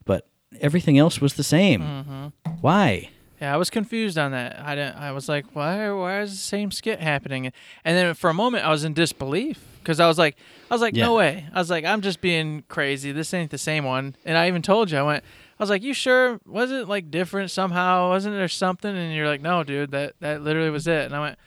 [0.04, 0.28] But
[0.60, 1.82] everything else was the same.
[1.82, 2.54] Mm-hmm.
[2.62, 3.12] Why?
[3.40, 4.60] Yeah, I was confused on that.
[4.60, 4.96] I didn't.
[4.96, 5.92] I was like, why?
[5.92, 7.54] Why is the same skit happening?
[7.86, 10.36] And then for a moment, I was in disbelief because I was like,
[10.72, 11.46] I was like, no way.
[11.54, 13.12] I was like, I'm just being crazy.
[13.12, 14.16] This ain't the same one.
[14.26, 15.24] And I even told you, I went,
[15.60, 16.40] I was like, you sure?
[16.46, 18.10] Was it like different somehow?
[18.10, 18.96] Wasn't there something?
[18.96, 19.92] And you're like, no, dude.
[19.92, 21.06] That that literally was it.
[21.06, 21.40] And I went,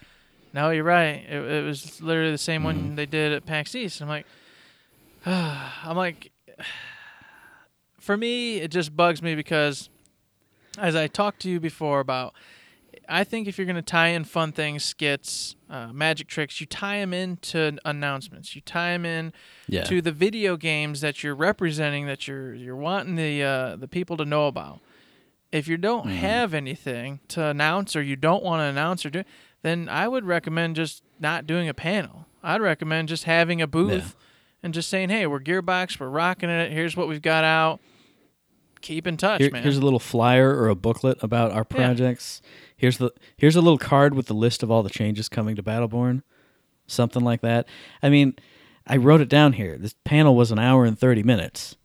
[0.52, 1.24] no, you're right.
[1.26, 2.94] It, it was literally the same one mm-hmm.
[2.96, 4.02] they did at PAX East.
[4.02, 4.26] I'm like,
[5.26, 6.30] I'm like,
[7.98, 9.88] for me, it just bugs me because
[10.78, 12.34] as I talked to you before about,
[13.12, 16.66] I think if you're going to tie in fun things, skits, uh, magic tricks, you
[16.66, 18.54] tie them into announcements.
[18.54, 19.32] You tie them in
[19.68, 19.84] Yeah.
[19.84, 24.16] to the video games that you're representing, that you're you're wanting the uh, the people
[24.16, 24.80] to know about.
[25.52, 26.16] If you don't Mm-hmm.
[26.16, 29.22] have anything to announce, or you don't want to announce or do,
[29.62, 32.26] then I would recommend just not doing a panel.
[32.42, 34.16] I'd recommend just having a booth
[34.62, 36.72] and just saying, "Hey, we're Gearbox, we're rocking it.
[36.72, 37.80] Here's what we've got out.
[38.80, 42.42] Keep in touch, Here- man." here's a little flyer or a booklet about our projects.
[42.82, 45.62] Here's the here's a little card with the list of all the changes coming to
[45.62, 46.22] Battleborn.
[46.88, 47.66] something like that.
[48.02, 48.34] I mean,
[48.86, 49.78] I wrote it down here.
[49.78, 51.76] This panel was an hour and 30 minutes.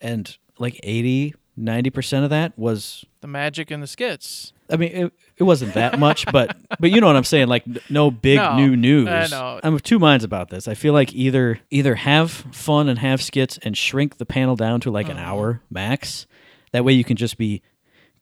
[0.00, 4.52] And like 80, 90% of that was The magic and the skits.
[4.70, 7.48] I mean, it, it wasn't that much, but but you know what I'm saying.
[7.48, 9.08] Like, no big No, new news.
[9.08, 9.60] I know.
[9.62, 10.66] I'm of two minds about this.
[10.66, 14.80] I feel like either either have fun and have skits and shrink the panel down
[14.80, 15.26] to like an Uh-huh.
[15.30, 16.26] hour max.
[16.72, 17.60] That way, you can just be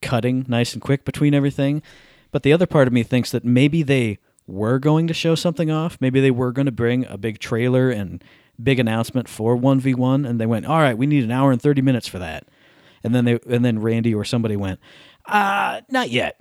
[0.01, 1.81] cutting nice and quick between everything.
[2.31, 5.71] But the other part of me thinks that maybe they were going to show something
[5.71, 5.97] off.
[5.99, 8.23] Maybe they were going to bring a big trailer and
[8.61, 11.81] big announcement for 1v1 and they went, "All right, we need an hour and 30
[11.81, 12.45] minutes for that."
[13.03, 14.79] And then they and then Randy or somebody went,
[15.25, 16.39] "Uh, not yet."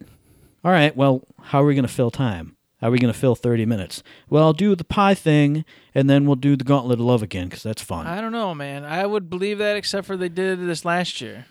[0.65, 2.57] All right, well, how are we going to fill time?
[2.81, 4.03] How are we going to fill 30 minutes?
[4.29, 5.65] Well, I'll do the pie thing
[5.95, 8.07] and then we'll do the Gauntlet of Love again cuz that's fun.
[8.07, 8.85] I don't know, man.
[8.85, 11.47] I would believe that except for they did this last year.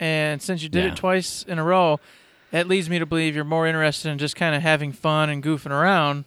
[0.00, 0.90] And since you did Yeah.
[0.92, 2.00] it twice in a row,
[2.50, 5.42] that leads me to believe you're more interested in just kind of having fun and
[5.42, 6.24] goofing around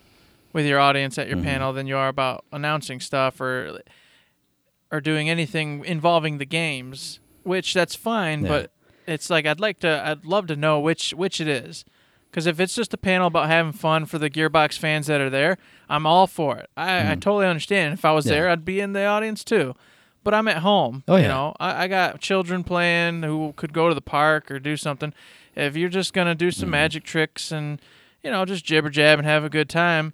[0.54, 1.46] with your audience at your Mm-hmm.
[1.48, 3.82] panel than you are about announcing stuff or
[4.92, 8.48] or doing anything involving the games, which that's fine, Yeah.
[8.50, 8.72] but
[9.08, 11.84] it's like I'd like to I'd love to know which which it is.
[12.32, 15.30] Cuz if it's just a panel about having fun for the Gearbox fans that are
[15.32, 15.58] there,
[15.90, 16.70] I'm all for it.
[16.78, 17.94] I, I totally understand.
[17.96, 18.34] If I was Mm-hmm.
[18.34, 18.40] Yeah.
[18.42, 19.76] there, I'd be in the audience too.
[20.24, 21.04] But I'm at home.
[21.08, 24.60] Oh, You know, I, I got children playing who could go to the park or
[24.60, 25.14] do something.
[25.56, 26.60] If you're just gonna do Mm-hmm.
[26.62, 27.82] some magic tricks and
[28.24, 30.14] you know just jibber jab and have a good time,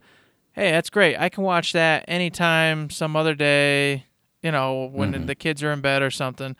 [0.54, 1.16] hey, that's great.
[1.18, 4.06] I can watch that anytime, some other day.
[4.42, 5.26] You know, when Mm-hmm.
[5.26, 6.56] the kids are in bed or something.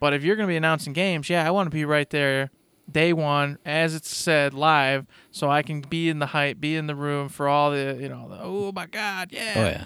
[0.00, 2.50] But if you're gonna be announcing games, yeah, I want to be right there,
[2.90, 6.86] day one, as it's said live, so I can be in the hype, be in
[6.86, 9.52] the room for all the you know, the, oh my god, yeah.
[9.56, 9.84] Oh yeah.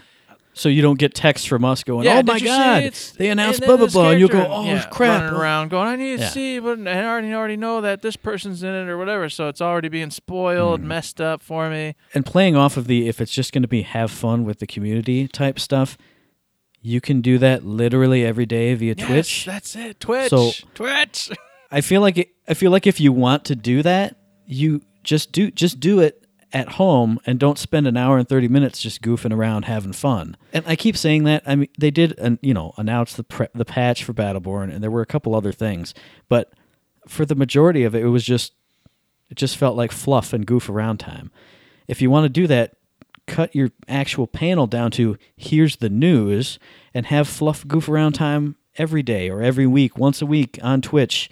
[0.55, 3.79] So you don't get texts from us going, Yeah, "Oh my god, they announced blah
[3.79, 6.29] blah blah," and you'll go, "Oh yeah, crap!" running around going, "I need to Yeah.
[6.29, 9.63] see," but I already already know that this person's in it or whatever, so it's
[9.63, 10.89] already being spoiled, Hmm.
[10.89, 11.95] messed up for me.
[12.15, 14.67] And playing off of the if it's just going to be have fun with the
[14.67, 15.97] community type stuff,
[16.83, 19.45] you can do that literally every day via Yes, Twitch.
[19.47, 20.01] that's it.
[20.01, 21.31] Twitch, So- Twitch.
[21.71, 25.33] I feel like it, I feel like if you want to do that, you just
[25.33, 26.22] do just do it
[26.53, 30.37] at home and don't spend an hour and 30 minutes just goofing around having fun.
[30.53, 31.43] And I keep saying that.
[31.47, 34.83] I mean, they did an, you know, announce the pre- the patch for Battleborn and
[34.83, 35.95] there were a couple other things,
[36.29, 36.53] but
[37.09, 38.53] for the majority of it it was just
[39.29, 41.31] it just felt like fluff and goof around time.
[41.89, 42.77] If you want to do that,
[43.27, 46.59] cut your actual panel down to here's the news
[46.93, 50.83] and have fluff goof around time every day or every week, once a week on
[50.83, 51.31] Twitch.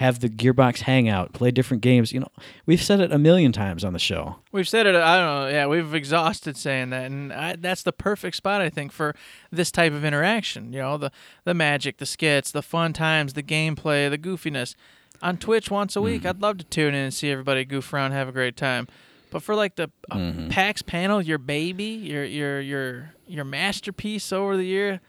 [0.00, 2.10] Have the Gearbox hangout, play different games.
[2.10, 2.32] You know,
[2.64, 4.36] we've said it a million times on the show.
[4.50, 4.94] We've said it.
[4.94, 5.48] I don't know.
[5.48, 9.14] Yeah, we've exhausted saying that, and I, that's the perfect spot I think for
[9.52, 10.72] this type of interaction.
[10.72, 11.12] You know, the
[11.44, 14.74] the magic, the skits, the fun times, the gameplay, the goofiness.
[15.20, 16.28] On Twitch once a week, mm-hmm.
[16.28, 18.88] I'd love to tune in and see everybody goof around, have a great time.
[19.30, 20.48] But for like the uh, mm-hmm.
[20.48, 25.02] PAX panel, your baby, your your your your masterpiece over the year,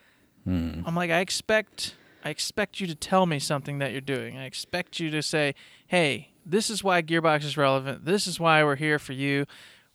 [0.45, 0.85] mm-hmm.
[0.85, 4.37] I'm like, I expect I expect you to tell me something that you're doing.
[4.37, 5.55] I expect you to say,
[5.87, 8.05] "Hey, this is why Gearbox is relevant.
[8.05, 9.45] This is why we're here for you.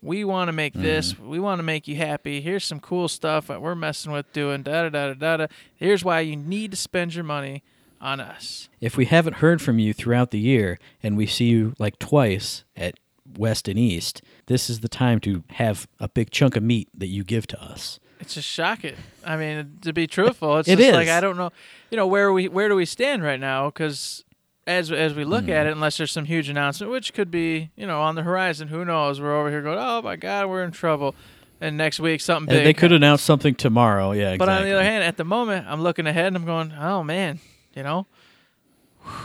[0.03, 0.83] We want to make mm-hmm.
[0.83, 1.19] this.
[1.19, 2.41] We want to make you happy.
[2.41, 4.63] Here's some cool stuff that we're messing with doing.
[4.63, 5.37] Da da da da da.
[5.39, 5.47] da.
[5.75, 7.63] Here's why you need to spend your money
[8.01, 11.75] on us." If we haven't heard from you throughout the year and we see you
[11.79, 12.99] like twice at
[13.37, 17.09] West and East, this is the time to have a big chunk of meat that
[17.09, 17.99] you give to us.
[18.21, 18.95] It's just shocking.
[19.25, 20.95] I mean, to be truthful, it's It just is.
[20.95, 21.51] like I don't know,
[21.91, 23.67] you know, where we where do we stand right now?
[23.69, 24.25] Because
[24.67, 25.51] as as we look Hmm.
[25.53, 28.69] at it, unless there's some huge announcement, which could be you know on the horizon,
[28.69, 29.21] who knows?
[29.21, 31.15] We're over here going, oh my god, we're in trouble,
[31.61, 32.65] and next week something And big.
[32.65, 34.13] they could announce something tomorrow.
[34.13, 34.39] Yeah, exactly.
[34.39, 37.03] But on the other hand, at the moment, I'm looking ahead and I'm going, oh
[37.05, 37.39] man,
[37.75, 38.07] you know,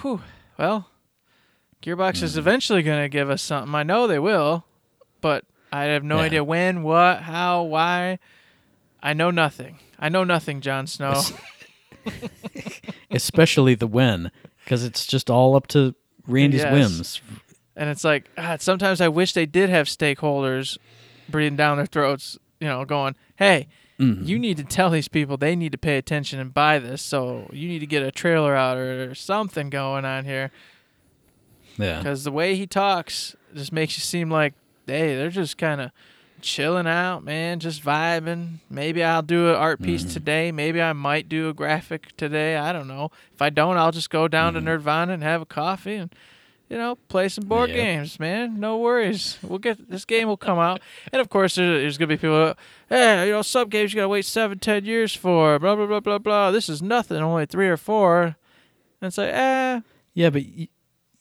[0.02, 0.22] whew,
[0.58, 0.90] well,
[1.82, 2.26] Gearbox Hmm.
[2.26, 3.74] is eventually going to give us something.
[3.74, 4.66] I know they will,
[5.22, 6.24] but I have no Yeah.
[6.24, 8.20] idea when, what, how, why.
[9.04, 9.80] I know nothing.
[10.00, 11.22] I know nothing, Jon Snow.
[13.12, 14.32] Especially the when,
[14.64, 15.94] because it's just all up to
[16.28, 16.74] Randy's Yes.
[16.74, 17.22] whims.
[17.76, 20.78] And it's like, God, sometimes I wish they did have stakeholders
[21.30, 23.68] breathing down their throats, you know, going, hey,
[24.00, 24.26] Mm-hmm.
[24.26, 27.04] you need to tell these people they need to pay attention and buy this.
[27.04, 30.50] So you need to get a trailer out or something going on here.
[31.78, 34.56] Yeah, Because the way he talks just makes you seem like,
[34.88, 35.92] hey, they're just kind of
[36.42, 38.60] chilling out, man, just vibing.
[38.70, 40.14] Maybe I'll do an art piece Mm-hmm.
[40.14, 40.52] today.
[40.52, 42.58] Maybe I might do a graphic today.
[42.58, 43.12] I don't know.
[43.34, 44.66] If I don't, I'll just go down Mm-hmm.
[44.66, 46.14] to Nerdvana and have a coffee and,
[46.70, 47.78] you know, play some board Yep.
[47.78, 48.60] games, man.
[48.60, 49.38] No worries.
[49.44, 50.82] We'll get this game will come out.
[51.12, 52.56] And of course, there- there's gonna be people.
[52.90, 55.60] Hey, you know, some games you gotta wait seven, ten years for.
[55.60, 56.52] Blah blah blah blah blah.
[56.52, 57.18] This is nothing.
[57.18, 58.24] Only three or four.
[59.02, 59.82] And it's like, eh,
[60.14, 60.68] yeah, but y-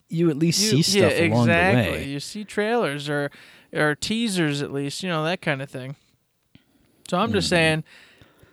[0.08, 1.84] you at least you, see stuff yeah, along exactly.
[1.84, 2.04] the way.
[2.08, 3.30] You see trailers or
[3.72, 5.96] or teasers at least, you know that kind of thing.
[7.08, 7.54] So I'm just mm-hmm.
[7.56, 7.84] saying,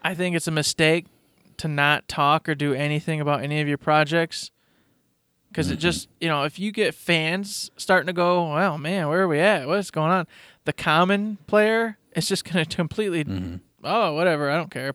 [0.03, 1.05] I think it's a mistake
[1.57, 4.51] to not talk or do anything about any of your projects.
[5.49, 5.82] Because it mm-hmm.
[5.82, 9.39] just, you know, if you get fans starting to go, well, man, where are we
[9.39, 9.68] at?
[9.68, 10.28] What's going on?
[10.65, 13.55] The common player is just going to completely, mm-hmm.
[13.84, 14.93] oh, whatever, I don't care,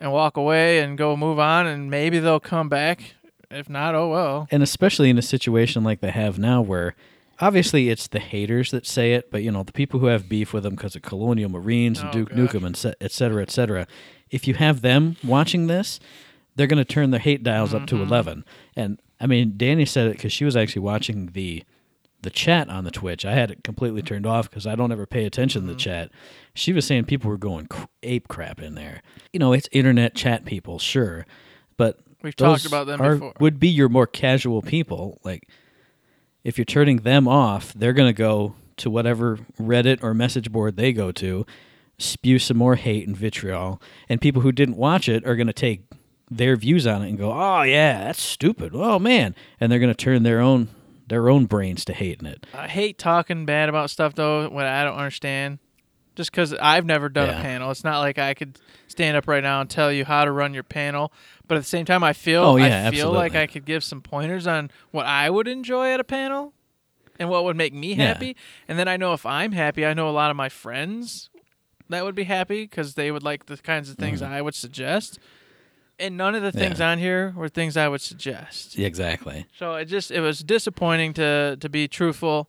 [0.00, 3.14] and walk away and go move on, and maybe they'll come back.
[3.50, 4.48] If not, oh well.
[4.52, 6.94] and especially in a situation like they have now where
[7.40, 10.52] obviously it's the haters that say it but you know the people who have beef
[10.52, 12.38] with them because of colonial marines and Oh, duke gosh.
[12.38, 13.86] nukem and se- et cetera et cetera
[14.30, 15.98] if you have them watching this
[16.56, 17.96] they're going to turn their hate dials up Mm-hmm.
[17.98, 18.44] to 11
[18.76, 21.64] and i mean danny said it because she was actually watching the
[22.22, 25.06] the chat on the twitch i had it completely turned off because i don't ever
[25.06, 25.68] pay attention Mm-hmm.
[25.70, 26.10] to the chat
[26.54, 29.00] she was saying people were going cr- ape crap in there
[29.32, 31.26] you know it's internet chat people sure
[31.78, 33.32] but We've those talked about them before.
[33.40, 35.18] Would be your more casual people.
[35.24, 35.48] Like,
[36.44, 40.76] if you're turning them off, they're going to go to whatever Reddit or message board
[40.76, 41.44] they go to,
[41.98, 45.52] spew some more hate and vitriol, and people who didn't watch it are going to
[45.52, 45.82] take
[46.30, 48.72] their views on it and go, "Oh yeah, that's stupid.
[48.74, 50.68] Oh man," and they're going to turn their own
[51.08, 52.46] their own brains to hating it.
[52.54, 55.58] I hate talking bad about stuff though when I don't understand.
[56.16, 57.38] Just because I've never done Yeah.
[57.38, 60.24] a panel, it's not like I could stand up right now and tell you how
[60.24, 61.12] to run your panel.
[61.50, 63.34] But at the same time, I feel Oh, yeah, I feel like.
[63.34, 66.52] I could give some pointers on what I would enjoy at a panel
[67.18, 68.06] and what would make me Yeah.
[68.06, 68.36] happy.
[68.68, 71.28] And then I know if I'm happy, I know a lot of my friends
[71.88, 75.18] that would be happy because they would like the kinds of things I would suggest.
[75.98, 76.82] And none of the things Mm-hmm.
[76.82, 76.90] Yeah.
[76.92, 78.78] on here were things I would suggest.
[78.78, 79.46] Exactly.
[79.58, 82.48] So it just it was disappointing to to be truthful,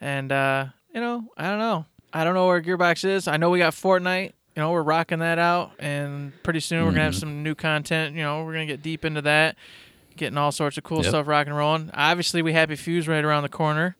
[0.00, 3.28] and uh, you know I don't know I don't know where Gearbox is.
[3.28, 4.32] I know we got Fortnite.
[4.56, 7.20] You know we're rocking that out, and pretty soon we're gonna have Mm-hmm.
[7.20, 8.16] some new content.
[8.16, 9.56] You know we're gonna get deep into that,
[10.16, 11.06] getting all sorts of cool Yep.
[11.10, 11.90] stuff rocking and rolling.
[11.92, 13.96] Obviously we Happy Few's right around the corner,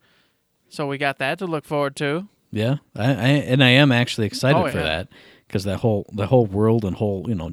[0.71, 2.29] so we got that to look forward to.
[2.51, 4.85] Yeah, I, I and I am actually excited Oh, for yeah.
[4.85, 5.09] that
[5.47, 7.53] because that whole the whole world and whole you know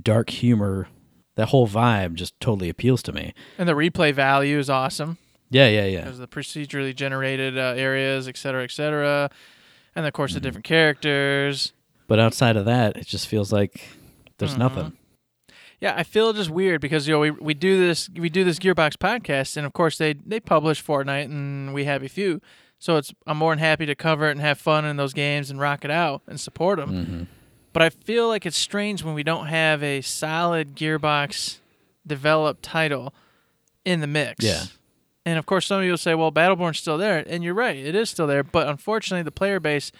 [0.00, 0.88] dark humor,
[1.36, 3.32] that whole vibe just totally appeals to me.
[3.58, 5.18] And the replay value is awesome.
[5.50, 6.00] Yeah, yeah, yeah.
[6.02, 9.30] because the procedurally generated uh, areas, et cetera, et cetera,
[9.94, 10.16] and of Mm-hmm.
[10.16, 11.72] course the different characters.
[12.08, 13.82] But outside of that, it just feels like
[14.38, 14.60] there's Mm-hmm.
[14.60, 14.92] nothing.
[15.80, 18.58] Yeah, I feel just weird because you know we, we do this we do this
[18.58, 22.40] Gearbox podcast, and of course they they publish Fortnite and we have a few,
[22.80, 25.50] so it's I'm more than happy to cover it and have fun in those games
[25.50, 26.90] and rock it out and support them.
[26.90, 27.22] Mm-hmm.
[27.72, 31.58] But I feel like it's strange when we don't have a solid Gearbox
[32.04, 33.14] developed title
[33.84, 34.44] in the mix.
[34.44, 34.64] Yeah.
[35.24, 37.76] And of course, some of you will say, "Well, Battleborn's still there," and you're right,
[37.76, 38.42] it is still there.
[38.42, 39.92] But unfortunately, the player base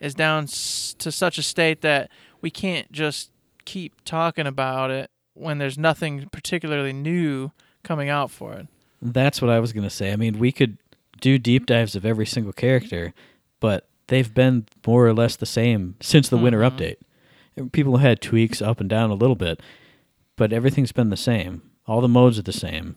[0.00, 3.30] is down s- to such a state that we can't just
[3.64, 7.50] keep talking about it when there's nothing particularly new
[7.82, 8.66] coming out for it.
[9.02, 10.12] That's what I was gonna say.
[10.12, 10.78] I mean, we could
[11.20, 13.12] do deep dives of every single character,
[13.60, 16.76] but they've been more or less the same since the winter Mm-hmm.
[16.76, 17.72] update.
[17.72, 19.60] People had tweaks up and down a little bit,
[20.36, 21.62] but everything's been the same.
[21.86, 22.96] All the modes are the same.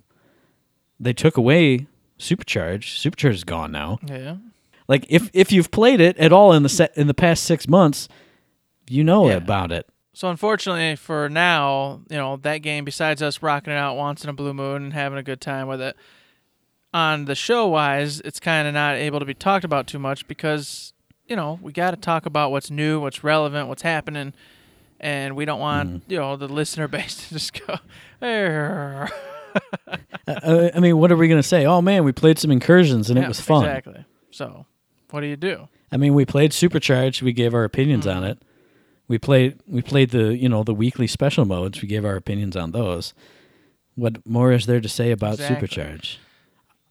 [0.99, 1.87] They took away
[2.19, 2.99] Supercharge.
[2.99, 3.99] Supercharge is gone now.
[4.05, 4.35] Yeah.
[4.89, 7.67] Like if if you've played it at all in the set in the past six
[7.69, 8.09] months,
[8.89, 9.35] you know Yeah.
[9.35, 9.87] about it.
[10.13, 14.29] So unfortunately for now, you know, that game besides us rocking it out once in
[14.31, 15.95] a blue moon and having a good time with it,
[16.91, 20.27] on the show wise, it's kind of not able to be talked about too much
[20.27, 20.91] because,
[21.27, 24.33] you know, we got to talk about what's new, what's relevant, what's happening,
[24.99, 26.11] and we don't want, mm-hmm.
[26.11, 27.77] you know, the listener base to just go,
[28.23, 29.09] "Err."
[30.27, 31.67] I mean, what are we gonna say?
[31.67, 33.65] Oh man, we played some incursions and Yeah, it was fun.
[33.65, 34.03] Exactly.
[34.31, 34.65] So,
[35.11, 35.67] what do you do?
[35.91, 37.21] I mean, we played Supercharged.
[37.21, 38.31] We gave our opinions on Mm-hmm.
[38.31, 38.41] it.
[39.07, 41.81] We played we played the you know the weekly special modes.
[41.81, 43.13] We gave our opinions on those.
[43.95, 45.67] What more is there to say about Exactly.
[45.67, 46.17] Supercharge?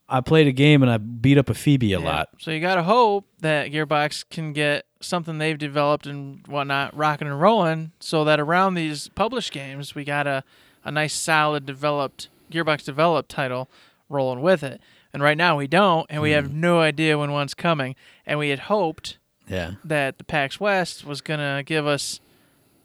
[0.08, 2.04] I played a game and I beat up a Phoebe a Yeah.
[2.04, 2.28] lot.
[2.38, 7.28] So you got to hope that Gearbox can get something they've developed and whatnot rocking
[7.28, 10.42] and rolling so that around these published games, we got a,
[10.84, 13.68] a nice, solid, developed, Gearbox developed title
[14.08, 14.80] rolling with it.
[15.12, 16.60] And right now we don't, and we have hmm.
[16.60, 17.96] no idea when one's coming.
[18.26, 22.20] And we had hoped Yeah, that the PAX West was going to give us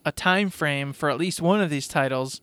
[0.04, 2.40] a time frame for at least one of these titles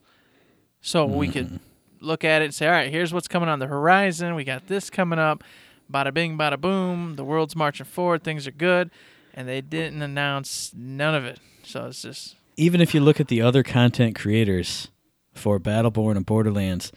[0.80, 1.56] so we could mm-hmm.
[2.00, 4.34] look at it and say, all right, here's what's coming on the horizon.
[4.34, 5.44] We got this coming up.
[5.90, 7.14] Bada bing, bada boom.
[7.16, 8.24] The world's marching forward.
[8.24, 8.90] Things are good.
[9.34, 11.38] And they didn't announce none of it.
[11.62, 14.90] So it's just, even if you look at the other content creators
[15.32, 16.92] for Battleborn and Borderlands,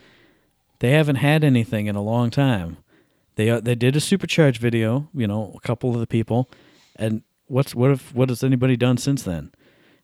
[0.86, 2.78] they haven't had anything in a long time.
[3.38, 6.48] They uh, they did a supercharge video, you know, a couple of the people,
[6.96, 9.52] and what's what if what has anybody done since then?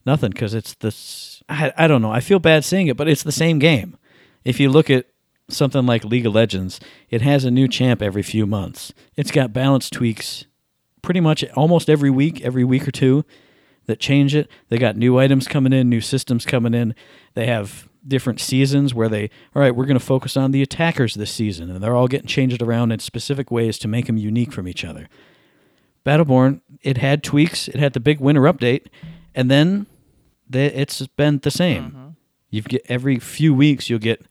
[0.08, 1.44] Nothing, because it's this.
[1.48, 2.12] I I don't know.
[2.12, 3.96] I feel bad saying it, but it's the same game.
[4.44, 5.06] If you look at
[5.50, 6.80] something like League of Legends,
[7.12, 8.92] it has a new champ every few months.
[9.16, 10.46] It's got balance tweaks
[11.04, 13.24] pretty much almost every week, every week or two
[13.86, 14.50] that change it.
[14.70, 16.96] They got new items coming in, new systems coming in.
[17.36, 21.16] They have different seasons where they, all right, we're going to focus on the attackers
[21.16, 24.52] this season, and they're all getting changed around in specific ways to make them unique
[24.52, 25.08] from each other.
[26.06, 27.68] Battleborn, it had tweaks.
[27.68, 28.88] It had the big winter update,
[29.36, 29.86] and then
[30.50, 31.84] the, it's been the same.
[31.84, 32.08] Mm-hmm.
[32.50, 34.26] You've get every few weeks you'll get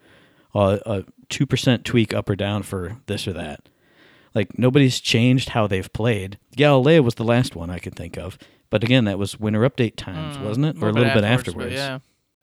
[0.55, 3.69] a, a two percent tweak up or down for this or that.
[4.35, 6.39] Like nobody's changed how they've played.
[6.57, 8.37] Galilea was the last one I could think of,
[8.69, 11.73] but again, that was winter update times, mm, wasn't it, or a little bit afterwards?
[11.75, 11.99] yeah.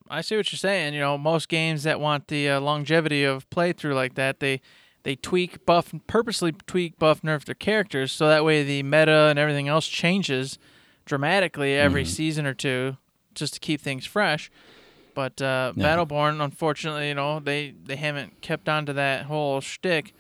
[0.10, 0.94] I see what you're saying.
[0.94, 4.62] You know, most games that want the uh, longevity of playthrough like that, they
[5.04, 9.40] they tweak, buff, purposely tweak, buff, nerf their characters so that way the meta and
[9.40, 10.58] everything else changes
[11.06, 12.12] dramatically every Mm-hmm.
[12.12, 12.98] season or two,
[13.34, 14.52] just to keep things fresh.
[15.14, 15.96] But uh, Yeah.
[15.96, 20.14] Battleborn, unfortunately, you know, they they haven't kept on to that whole shtick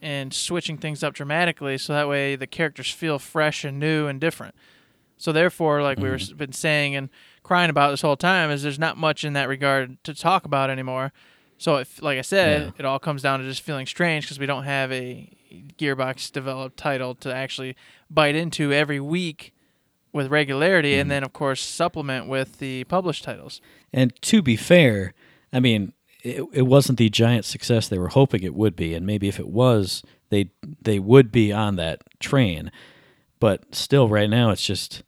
[0.00, 4.20] and switching things up dramatically, so that way the characters feel fresh and new and
[4.20, 4.54] different.
[5.16, 6.36] So therefore, like we were Mm-hmm.
[6.36, 7.08] been saying and
[7.42, 10.70] crying about this whole time, is there's not much in that regard to talk about
[10.70, 11.12] anymore.
[11.58, 12.70] So, if, like I said, Yeah.
[12.78, 15.34] it all comes down to just feeling strange because we don't have a
[15.78, 17.74] Gearbox developed title to actually
[18.10, 19.52] bite into every week
[20.12, 21.00] with regularity, Mm-hmm.
[21.02, 23.60] and then of course supplement with the published titles.
[23.92, 25.14] And to be fair,
[25.52, 29.04] I mean, it, it wasn't the giant success they were hoping it would be, and
[29.06, 30.50] maybe if it was, they
[30.82, 32.70] they would be on that train.
[33.40, 35.02] But still, right now, it's just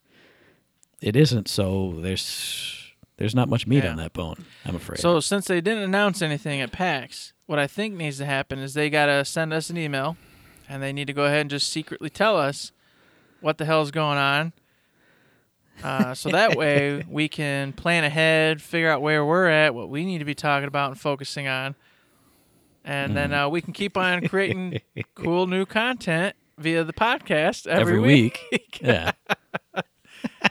[1.01, 1.48] it isn't.
[1.48, 2.76] So there's
[3.16, 3.90] there's not much meat Yeah.
[3.90, 4.44] on that bone.
[4.64, 4.98] I'm afraid.
[5.01, 8.74] So since they didn't announce anything at PAX, what I think needs to happen is
[8.74, 10.16] they gotta send us an email,
[10.68, 12.72] and they need to go ahead and just secretly tell us
[13.40, 14.53] what the hell's going on.
[15.82, 20.05] Uh, so that way we can plan ahead, figure out where we're at, what we
[20.05, 21.74] need to be talking about and focusing on,
[22.84, 24.80] and then uh, we can keep on creating
[25.14, 29.12] cool new content via the podcast every, every week, yeah.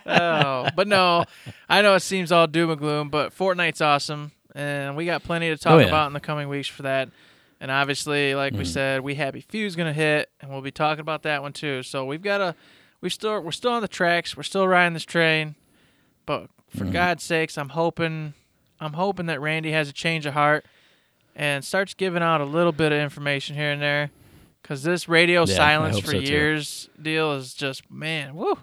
[0.06, 1.26] oh, but no,
[1.68, 5.50] I know it seems all doom and gloom, but Fortnite's awesome, and we got plenty
[5.50, 5.88] to talk Oh, yeah.
[5.88, 7.10] about in the coming weeks for that.
[7.62, 8.68] And obviously, like we mm.
[8.68, 11.84] said, we happy few's gonna hit, and we'll be talking about that one too.
[11.84, 12.56] So we've got a,
[13.02, 15.56] we still we're still on the tracks, we're still riding this train,
[16.26, 16.94] but for mm.
[16.94, 18.34] God's sakes, I'm hoping,
[18.80, 20.66] I'm hoping that Randy has a change of heart
[21.36, 24.12] and starts giving out a little bit of information here and there,
[24.62, 26.20] because this radio Yeah, silence for so, too.
[26.22, 28.58] years deal is just man, woo.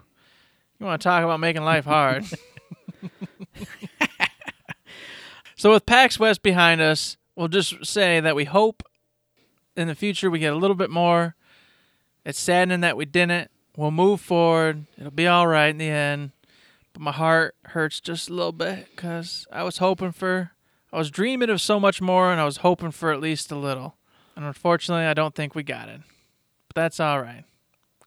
[0.79, 2.25] You want to talk about making life hard.
[5.55, 8.83] so with PAX West behind us, we'll just say that we hope
[9.75, 11.35] in the future we get a little bit more.
[12.25, 13.49] It's saddening that we didn't.
[13.75, 14.85] We'll move forward.
[14.97, 16.31] It'll be all right in the end.
[16.93, 20.51] But my heart hurts just a little bit because I was hoping for,
[20.91, 23.55] I was dreaming of so much more, and I was hoping for at least a
[23.55, 23.95] little.
[24.35, 26.01] And unfortunately, I don't think we got it.
[26.67, 27.45] But that's all right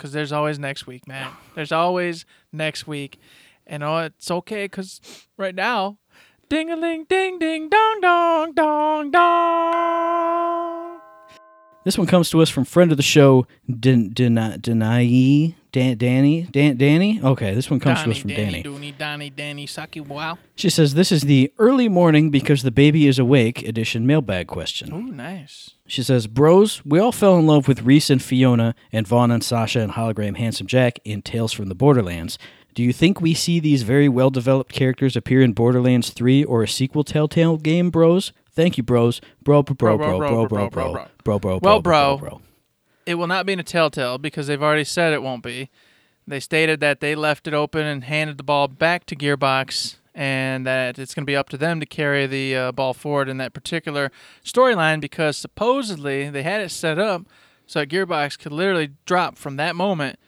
[0.01, 1.31] because there's always next week, man.
[1.55, 3.19] There's always next week,
[3.67, 4.99] and oh, it's okay because
[5.37, 5.99] right now,
[6.49, 10.60] ding a ling, ding ding, dong dong dong dong.
[11.83, 16.43] This one comes to us from friend of the show, Den Den Denai Dan Danny
[16.43, 17.21] Dan Danny.
[17.23, 18.63] Okay, this one comes to us from Danny.
[18.63, 20.37] Dooney, Donnie, Danny, Saki, wow.
[20.57, 24.93] She says this is the early morning because the baby is awake edition mailbag question.
[24.93, 25.71] Ooh, nice.
[25.87, 29.43] She says, Bros, we all fell in love with Rhys and Fiona and Vaughn and
[29.43, 32.39] Sasha and Hologram Handsome Jack in Tales from the Borderlands.
[32.75, 36.63] Do you think we see these very well developed characters appear in Borderlands 3 or
[36.63, 38.33] a sequel Telltale game, bros?
[38.61, 39.23] Thank you, bros.
[39.43, 42.43] Bro, bro, bro, bro, bro, bro, bro, bro, bro, bro, Well, bro, bro.
[43.07, 45.71] It will not be in a telltale because they've already said it won't be.
[46.27, 50.67] They stated that they left it open and handed the ball back to Gearbox, and
[50.67, 53.39] that it's going to be up to them to carry the uh, ball forward in
[53.39, 54.13] that particular
[54.45, 57.23] storyline because supposedly they had it set up
[57.67, 60.19] so that Gearbox could literally drop from that moment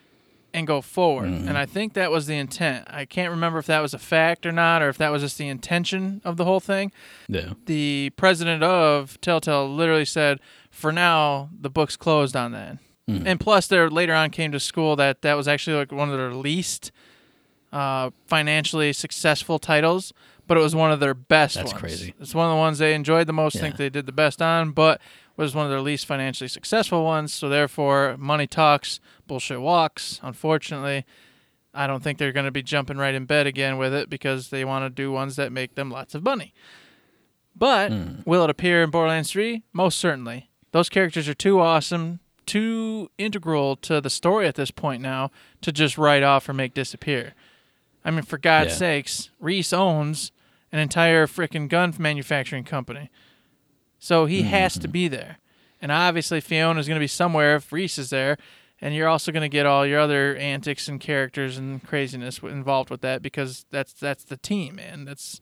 [0.54, 1.28] and go forward.
[1.28, 2.86] And I think that was the intent.
[2.90, 5.38] I can't remember if that was a fact or not, or if that was just
[5.38, 6.92] the intention of the whole thing
[7.28, 7.54] Yeah.
[7.66, 10.40] the president of Telltale literally said,
[10.70, 12.78] "For now, the book's closed on that."
[13.08, 16.16] And plus, there later on came to school that that was actually like one of
[16.16, 16.92] their least
[17.72, 20.12] uh, financially successful titles,
[20.46, 21.54] but it was one of their best.
[21.56, 21.80] That's ones.
[21.80, 22.14] crazy.
[22.20, 23.58] It's one of the ones they enjoyed the most.
[23.58, 25.00] Think they did the best on, but
[25.36, 27.32] was one of their least financially successful ones.
[27.32, 30.20] So therefore, money talks, bullshit walks.
[30.22, 31.04] Unfortunately.
[31.74, 34.50] I don't think they're going to be jumping right in bed again with it because
[34.50, 36.52] they want to do ones that make them lots of money.
[37.56, 38.20] But hmm.
[38.24, 39.62] will it appear in Borderlands 3?
[39.72, 40.50] Most certainly.
[40.72, 45.30] Those characters are too awesome, too integral to the story at this point now
[45.60, 47.34] to just write off or make disappear.
[48.04, 48.78] I mean, for God's Yeah.
[48.78, 50.32] sakes, Rhys owns
[50.72, 53.10] an entire freaking gun manufacturing company.
[54.02, 54.90] So he has to mm-hmm.
[54.90, 55.38] be there.
[55.80, 58.36] And obviously, Fiona's going to be somewhere if Rhys is there.
[58.80, 62.90] and you're also going to get all your other antics and characters and craziness involved
[62.90, 65.04] with that because that's that's the team, man.
[65.04, 65.40] That's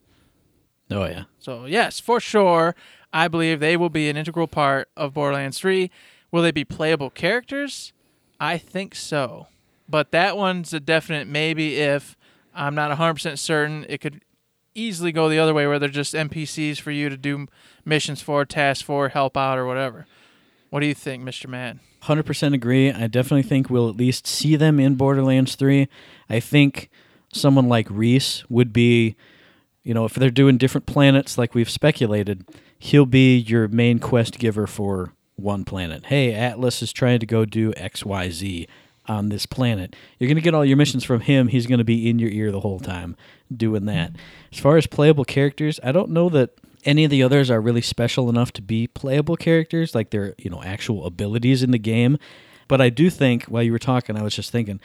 [0.90, 1.24] Oh yeah.
[1.38, 2.74] so yes, for sure.
[3.14, 5.90] I believe they will be an integral part of Borderlands 3.
[6.30, 7.94] Will they be playable characters?
[8.38, 9.46] I think so.
[9.88, 12.14] But that one's a definite maybe if
[12.54, 13.86] I'm not 100% certain.
[13.88, 14.20] It could
[14.74, 17.46] easily go the other way where they're just NPCs for you to do
[17.84, 20.06] missions for, tasks for, help out, or whatever.
[20.70, 21.48] What do you think, Mr.
[21.48, 21.78] Matt?
[22.02, 22.90] 100% agree.
[22.90, 25.88] I definitely think we'll at least see them in Borderlands 3.
[26.28, 26.88] I think
[27.32, 29.16] someone like Rhys would be,
[29.82, 32.44] you know, if they're doing different planets like we've speculated,
[32.78, 36.06] he'll be your main quest giver for one planet.
[36.06, 38.66] Hey, Atlas is trying to go do XYZ
[39.10, 39.96] on this planet.
[40.18, 41.48] You're going to get all your missions from him.
[41.48, 43.16] He's going to be in your ear the whole time
[43.54, 44.12] doing that.
[44.52, 46.50] As far as playable characters, I don't know that
[46.84, 50.48] any of the others are really special enough to be playable characters, like their you
[50.48, 52.18] know actual abilities in the game.
[52.68, 54.80] But I do think while you were talking, I was just thinking,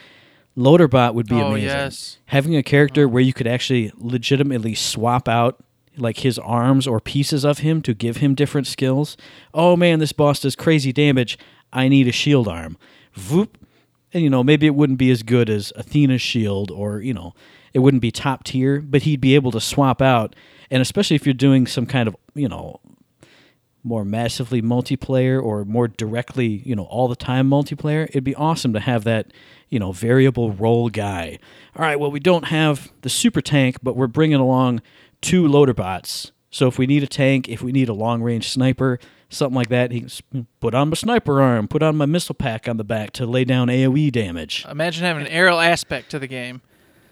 [0.57, 1.67] Loaderbot would be Oh, amazing.
[1.69, 2.17] yes.
[2.27, 3.09] Having a character uh-huh.
[3.09, 5.63] where you could actually legitimately swap out
[5.97, 9.15] like his arms or pieces of him to give him different skills.
[9.53, 11.37] Oh man, this boss does crazy damage.
[11.71, 12.75] I need a shield arm.
[13.15, 13.49] Voop.
[14.15, 17.33] And you know, maybe it wouldn't be as good as Athena's shield or, you know,
[17.73, 20.37] it wouldn't be top tier, but he'd be able to swap out.
[20.71, 22.79] And especially if you're doing some kind of, you know,
[23.83, 28.71] more massively multiplayer or more directly, you know, all the time multiplayer, it'd be awesome
[28.71, 29.33] to have that,
[29.67, 31.37] you know, variable role guy.
[31.75, 34.81] All right, well, we don't have the super tank, but we're bringing along
[35.19, 36.31] two loader bots.
[36.51, 38.97] So if we need a tank, if we need a long range sniper,
[39.29, 42.67] something like that, he can put on my sniper arm, put on my missile pack
[42.67, 44.65] on the back to lay down AoE damage.
[44.69, 46.61] Imagine having an aerial aspect to the game.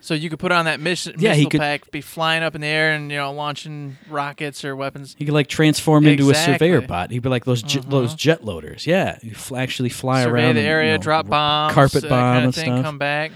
[0.01, 2.55] So you could put on that miss- Yeah, he missile could- pack, be flying up
[2.55, 5.15] in the air and, you know, launching rockets or weapons.
[5.17, 7.09] He could like transform into a surveyor bot.
[7.11, 8.85] He'd be like those jet, those jet loaders.
[8.85, 12.03] Yeah, you fl- actually fly survey around the and, area, you know, drop bombs, carpet
[12.03, 12.75] bomb kind of and thing, stuff.
[12.75, 12.83] Mm-hmm.
[12.83, 13.31] come back.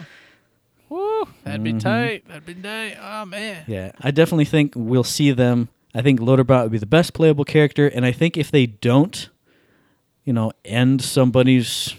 [0.89, 2.27] Woo, that'd be tight.
[2.27, 2.97] That'd be tight.
[3.01, 3.63] Oh man.
[3.67, 5.69] Yeah, I definitely think we'll see them.
[5.95, 9.29] I think Loaderbot would be the best playable character, and I think if they don't,
[10.23, 11.95] you know, end somebody's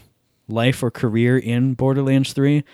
[0.49, 2.65] life or career in Borderlands 3,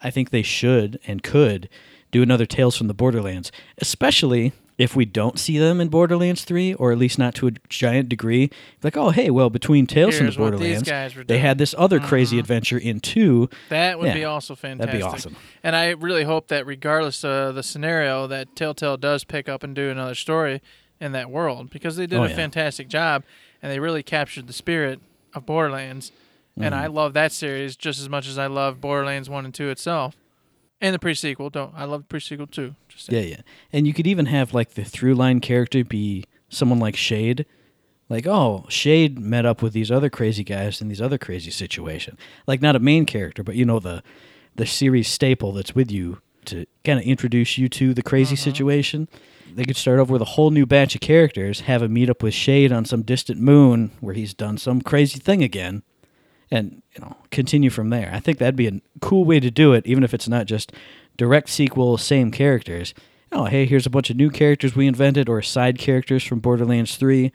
[0.00, 1.68] I think they should and could
[2.10, 6.72] do another Tales from the Borderlands, especially if we don't see them in Borderlands 3,
[6.74, 8.48] or at least not to a giant degree.
[8.82, 10.88] Like, oh, hey, well, between Tales Here's from the Borderlands,
[11.26, 13.50] they had this other crazy adventure in 2.
[13.70, 14.92] That would Yeah, be also fantastic.
[14.92, 15.36] That'd be awesome.
[15.64, 19.74] And I really hope that regardless of the scenario, that Telltale does pick up and
[19.74, 20.62] do another story
[21.00, 22.36] in that world because they did Oh, a yeah.
[22.36, 23.24] fantastic job
[23.60, 25.00] and they really captured the spirit
[25.34, 26.12] of Borderlands.
[26.56, 26.78] And Mm.
[26.78, 30.16] I love that series just as much as I love Borderlands 1 and 2 itself.
[30.80, 31.50] And the pre-sequel.
[31.50, 32.74] Don't I love the pre-sequel too.
[32.88, 33.10] Just.
[33.10, 33.40] Yeah, yeah.
[33.72, 37.46] And you could even have like the through line character be someone like Shade.
[38.08, 42.16] Like, oh, Shade met up with these other crazy guys in these other crazy situation.
[42.46, 44.02] Like not a main character, but you know the
[44.54, 48.50] the series staple that's with you to kind of introduce you to the crazy mm-hmm.
[48.50, 49.08] situation.
[49.52, 52.22] They could start over with a whole new batch of characters, have a meet up
[52.22, 55.82] with Shade on some distant moon where he's done some crazy thing again
[56.50, 58.10] and you know continue from there.
[58.12, 60.72] I think that'd be a cool way to do it, even if it's not just
[61.16, 62.94] direct sequel, same characters.
[63.30, 66.96] Oh, hey, here's a bunch of new characters we invented, or side characters from Borderlands
[66.96, 67.32] Three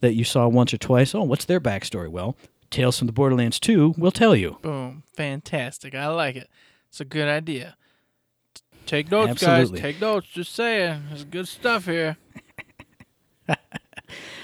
[0.00, 1.14] that you saw once or twice.
[1.14, 2.08] Oh, what's their backstory?
[2.08, 2.36] Well,
[2.70, 4.58] Tales from the Borderlands Two will tell you.
[4.62, 5.02] Boom.
[5.14, 5.94] Fantastic.
[5.94, 6.48] I like it.
[6.88, 7.76] It's a good idea.
[8.86, 9.80] Take notes, Absolutely.
[9.80, 9.92] guys.
[9.92, 10.26] Take notes.
[10.28, 11.04] Just saying.
[11.08, 12.16] There's good stuff here.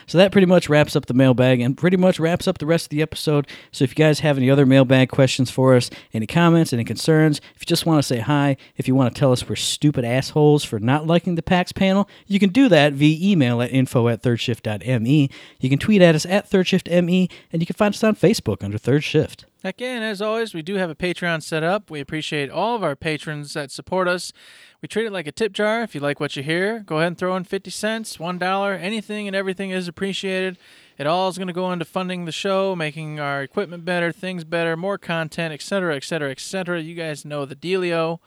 [0.08, 2.86] So that pretty much wraps up the mailbag and pretty much wraps up the rest
[2.86, 3.46] of the episode.
[3.70, 7.40] So if you guys have any other mailbag questions for us, any comments, any concerns,
[7.54, 10.04] if you just want to say hi, if you want to tell us we're stupid
[10.04, 14.08] assholes for not liking the PAX panel, you can do that via email at info
[14.08, 15.30] at thirdshift.me.
[15.60, 18.78] You can tweet at us at thirdshiftme, and you can find us on Facebook under
[18.78, 19.44] Third Shift.
[19.64, 21.90] Again, as always, we do have a Patreon set up.
[21.90, 24.32] We appreciate all of our patrons that support us.
[24.80, 25.82] We treat it like a tip jar.
[25.82, 28.80] If you like what you hear, go ahead and throw in 50 cents, $1.
[28.80, 30.58] Anything and everything is appreciated.
[30.96, 34.44] It all is going to go into funding the show, making our equipment better, things
[34.44, 36.80] better, more content, etc., etc., etc.
[36.80, 38.20] You guys know the dealio.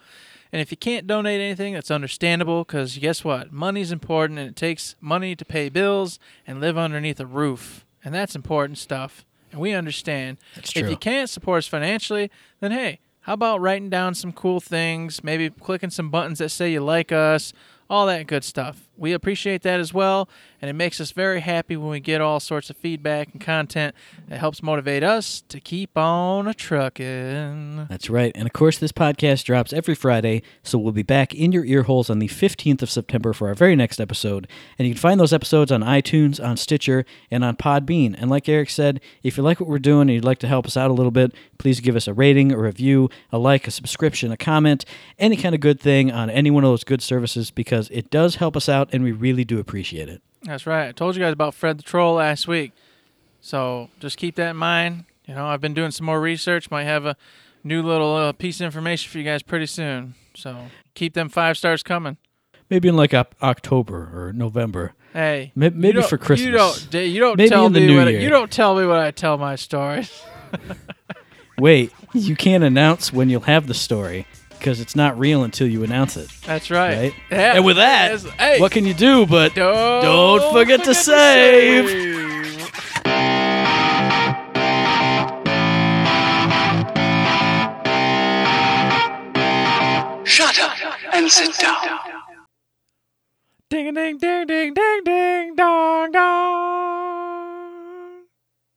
[0.52, 3.50] And if you can't donate anything, that's understandable because guess what?
[3.50, 7.86] Money's important and it takes money to pay bills and live underneath a roof.
[8.04, 9.24] And that's important stuff.
[9.52, 10.38] And we understand.
[10.54, 12.30] That's If you can't support us financially,
[12.60, 16.72] then hey, how about writing down some cool things, maybe clicking some buttons that say
[16.72, 17.52] you like us,
[17.88, 18.88] all that good stuff.
[18.96, 20.28] We appreciate that as well.
[20.60, 23.94] And it makes us very happy when we get all sorts of feedback and content
[24.28, 27.86] that helps motivate us to keep on trucking.
[27.88, 28.32] That's right.
[28.34, 31.82] And of course, this podcast drops every Friday, so we'll be back in your ear
[31.82, 34.46] holes on the 15th of September for our very next episode.
[34.78, 38.14] And you can find those episodes on iTunes, on Stitcher, and on Podbean.
[38.18, 40.66] And like Eric said, if you like what we're doing and you'd like to help
[40.66, 43.70] us out a little bit, please give us a rating, a review, a like, a
[43.70, 44.84] subscription, a comment,
[45.18, 48.36] any kind of good thing on any one of those good services because it does
[48.36, 50.22] help us out and we really do appreciate it.
[50.42, 50.88] That's right.
[50.88, 52.72] I told you guys about Fred the Troll last week.
[53.40, 55.04] So just keep that in mind.
[55.26, 56.70] You know, I've been doing some more research.
[56.70, 57.16] Might have a
[57.64, 60.14] new little uh, piece of information for you guys pretty soon.
[60.34, 62.16] So keep them five stars coming.
[62.70, 64.94] Maybe in like op- October or November.
[65.12, 66.46] Hey, May- maybe don't- for Christmas.
[66.46, 66.94] You don't.
[66.94, 69.56] You don't Maybe tell me what I- you don't tell me what I tell my
[69.56, 70.22] stories.
[71.58, 74.26] Wait, you can't announce when you'll have the story
[74.62, 76.30] because it's not real until you announce it.
[76.46, 76.96] That's right.
[76.96, 77.14] Right?
[77.32, 80.94] Yeah, and with that, that's- hey, what can you do but don't, don't forget to
[80.94, 82.62] save.
[90.24, 90.76] Shut up
[91.12, 91.76] and sit down.
[93.68, 97.11] Ding ding ding ding ding ding dong dong.